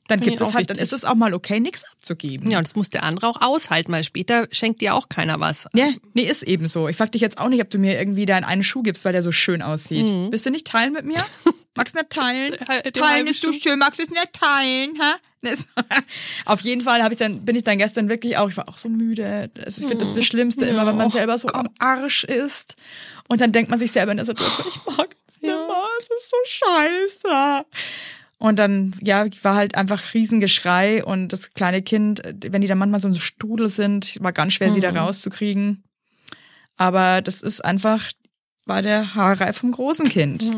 [0.07, 2.49] dann Finde gibt es auch halt, dann ist es auch mal okay, nichts abzugeben.
[2.49, 5.67] Ja, und das muss der andere auch aushalten, weil später schenkt dir auch keiner was.
[5.73, 6.87] Ja, nee, ist eben so.
[6.87, 9.13] Ich frag dich jetzt auch nicht, ob du mir irgendwie deinen einen Schuh gibst, weil
[9.13, 10.31] der so schön aussieht.
[10.31, 11.19] Bist du nicht teilen mit mir?
[11.75, 12.53] Magst du nicht teilen?
[12.67, 14.95] Halt teilen ist so schön, magst du es nicht teilen?
[14.95, 15.53] Hä?
[16.45, 18.79] Auf jeden Fall habe ich dann, bin ich dann gestern wirklich auch, ich war auch
[18.79, 19.51] so müde.
[19.53, 22.75] Das ist, finde das das Schlimmste immer, wenn man Ja, selber so am Arsch ist.
[23.27, 25.67] Und dann denkt man sich selber in der Situation, ich mag es nicht mehr,
[25.99, 27.65] es ist so scheiße.
[28.39, 33.01] Und dann, ja, war halt einfach Riesengeschrei und das kleine Kind, wenn die dann manchmal
[33.01, 35.83] so ein Strudel sind, war ganz schwer, sie da rauszukriegen.
[36.77, 38.11] Aber das ist einfach,
[38.65, 40.51] war der Haarreif vom großen Kind.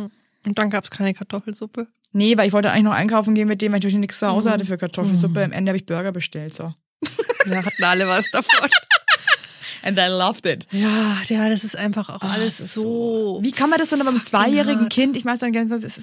[0.45, 1.87] Und dann gab's keine Kartoffelsuppe.
[2.11, 4.27] Nee, weil ich wollte eigentlich noch einkaufen gehen mit dem, weil ich natürlich nichts zu
[4.27, 5.43] Hause hatte für Kartoffelsuppe.
[5.43, 6.73] Am Ende habe ich Burger bestellt, so.
[7.45, 8.69] Ja, hatten alle was davon.
[9.81, 10.67] And I loved it.
[10.71, 13.39] ja, ja, das ist einfach auch alles das ist so.
[13.41, 14.93] Wie kann man das dann aber beim zweijährigen hart.
[14.93, 16.01] Kind, ich weiß dann ganz, es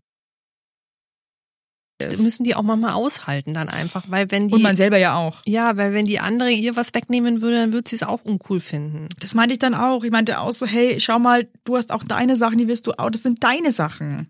[1.99, 5.16] ist, müssen die auch manchmal aushalten dann einfach, weil wenn die und man selber ja
[5.16, 5.42] auch.
[5.47, 8.61] ja, weil wenn die andere ihr was wegnehmen würde, dann würde sie es auch uncool
[8.61, 9.09] finden.
[9.20, 10.05] Das meinte ich dann auch.
[10.05, 12.92] Ich meinte auch so, hey, schau mal, du hast auch deine Sachen, die wirst du
[12.92, 14.28] auch, das sind deine Sachen.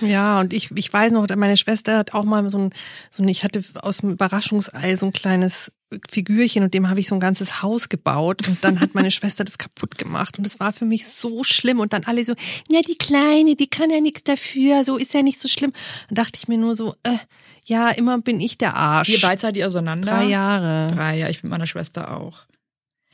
[0.00, 2.70] Ja, und ich, ich weiß noch, meine Schwester hat auch mal so ein,
[3.10, 5.70] so ein, ich hatte aus dem Überraschungsei so ein kleines
[6.10, 9.44] Figürchen und dem habe ich so ein ganzes Haus gebaut und dann hat meine Schwester
[9.44, 12.34] das kaputt gemacht und das war für mich so schlimm und dann alle so,
[12.68, 15.72] ja, die Kleine, die kann ja nichts dafür, so ist ja nicht so schlimm.
[16.08, 17.16] Dann dachte ich mir nur so, äh,
[17.64, 19.08] ja, immer bin ich der Arsch.
[19.10, 20.10] Ihr beide seid ihr auseinander?
[20.12, 20.92] Drei Jahre.
[20.94, 22.40] Drei, ja, ich mit meiner Schwester auch.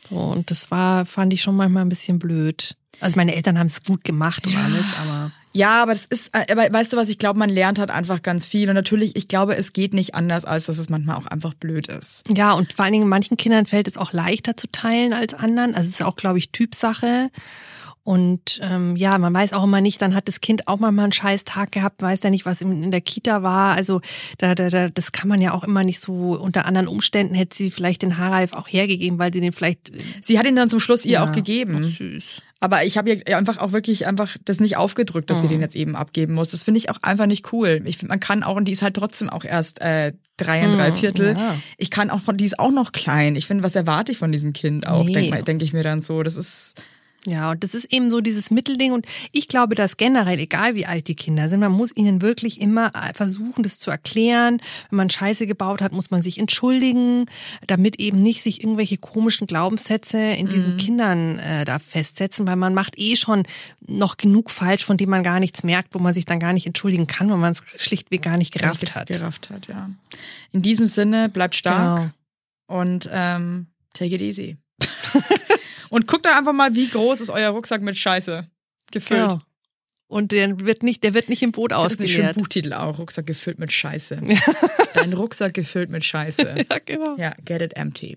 [0.09, 2.75] So, und das war, fand ich schon manchmal ein bisschen blöd.
[3.01, 4.65] Also meine Eltern haben es gut gemacht und Ja.
[4.65, 5.33] alles, aber.
[5.57, 8.23] Ja, aber das ist, äh, aber weißt du was, ich glaube, man lernt halt einfach
[8.23, 8.69] ganz viel.
[8.69, 11.87] Und natürlich, ich glaube, es geht nicht anders, als dass es manchmal auch einfach blöd
[11.87, 12.25] ist.
[12.29, 15.75] Ja, und vor allen Dingen manchen Kindern fällt es auch leichter zu teilen als anderen.
[15.75, 17.31] Also es ist auch, glaube ich, Typsache.
[18.05, 21.11] Und ähm, ja, man weiß auch immer nicht, dann hat das Kind auch mal einen
[21.11, 23.75] scheiß Tag gehabt, weiß ja nicht, was in, in der Kita war.
[23.75, 24.03] Also
[24.37, 27.57] da, da, da, das kann man ja auch immer nicht so, unter anderen Umständen hätte
[27.57, 29.91] sie vielleicht den Haarreif auch hergegeben, weil sie den vielleicht
[30.23, 31.83] Sie hat ihn dann zum Schluss ihr Ja, auch gegeben.
[31.83, 32.43] süß.
[32.61, 35.75] Aber ich habe ihr einfach auch wirklich einfach das nicht aufgedrückt, dass sie den jetzt
[35.77, 36.51] eben abgeben muss.
[36.51, 37.83] Das finde ich auch einfach nicht cool.
[37.87, 40.77] Ich finde, man kann auch, und die ist halt trotzdem auch erst äh, drei und
[40.77, 41.37] drei Viertel.
[41.39, 41.57] ja.
[41.79, 43.37] Ich kann auch von, die ist auch noch klein.
[43.37, 45.13] Ich finde, was erwarte ich von diesem Kind auch, Nee.
[45.15, 46.23] denke denk ich mir dann so.
[46.23, 46.75] Das ist,
[47.27, 48.93] Ja, und das ist eben so dieses Mittelding.
[48.93, 52.61] Und ich glaube, dass generell, egal wie alt die Kinder sind, man muss ihnen wirklich
[52.61, 54.59] immer versuchen, das zu erklären.
[54.91, 57.27] Wenn man Scheiße gebaut hat, muss man sich entschuldigen,
[57.67, 60.77] damit eben nicht sich irgendwelche komischen Glaubenssätze in diesen Mhm.
[60.79, 63.45] Kindern äh, da festsetzen, weil man macht eh schon
[63.81, 66.67] noch genug falsch, von dem man gar nichts merkt, wo man sich dann gar nicht
[66.67, 69.09] entschuldigen kann, weil man es schlichtweg gar nicht gerafft hat.
[69.09, 69.89] Gerafft hat, ja.
[70.53, 72.13] In diesem Sinne, bleibt stark
[72.69, 72.81] Genau.
[72.83, 74.57] und ähm, take it easy.
[75.91, 78.49] und guckt doch einfach mal, wie groß ist euer Rucksack mit Scheiße
[78.91, 79.21] gefüllt.
[79.21, 79.41] Genau.
[80.15, 82.37] Und der wird nicht, der wird nicht im Boot Das ist ein schöner ausgeleert.
[82.37, 82.99] Buchtitel auch.
[82.99, 84.21] Rucksack gefüllt mit Scheiße.
[84.95, 86.55] Dein Rucksack gefüllt mit Scheiße.
[86.71, 87.17] Ja, genau.
[87.17, 88.17] Ja, get it empty.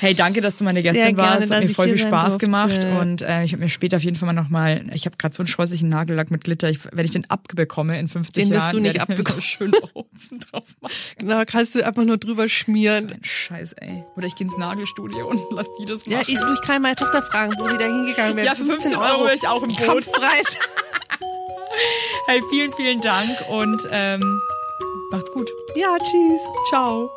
[0.00, 1.52] Hey, danke, dass du meine Sehr Gästin gerne, warst.
[1.52, 2.46] Hat mir voll viel Spaß durfte.
[2.46, 5.32] gemacht und äh, ich habe mir später auf jeden Fall mal nochmal, ich habe gerade
[5.32, 6.68] so einen scheußlichen Nagellack mit Glitter.
[6.70, 9.14] Ich, wenn ich den abbekomme in 50 Den wirst Jahren, du nicht werde ich mir
[9.14, 9.42] abbekommen.
[9.42, 10.92] schön Hosen drauf machen.
[11.18, 13.14] Genau, kannst du einfach nur drüber schmieren.
[13.22, 14.02] Scheiß, ey.
[14.16, 16.12] Oder ich gehe ins Nagelstudio und lass die das machen.
[16.12, 18.46] Ja, ich, du, ich kann meine Tochter fragen, wo sie da hingegangen wäre.
[18.46, 19.78] Ja, für 15 Euro wäre ich auch im Boot.
[19.78, 20.58] Kampfpreis.
[22.26, 24.20] Hey, vielen, vielen Dank und ähm,
[25.10, 25.50] macht's gut.
[25.76, 26.40] ja, tschüss.
[26.68, 27.10] Ciao.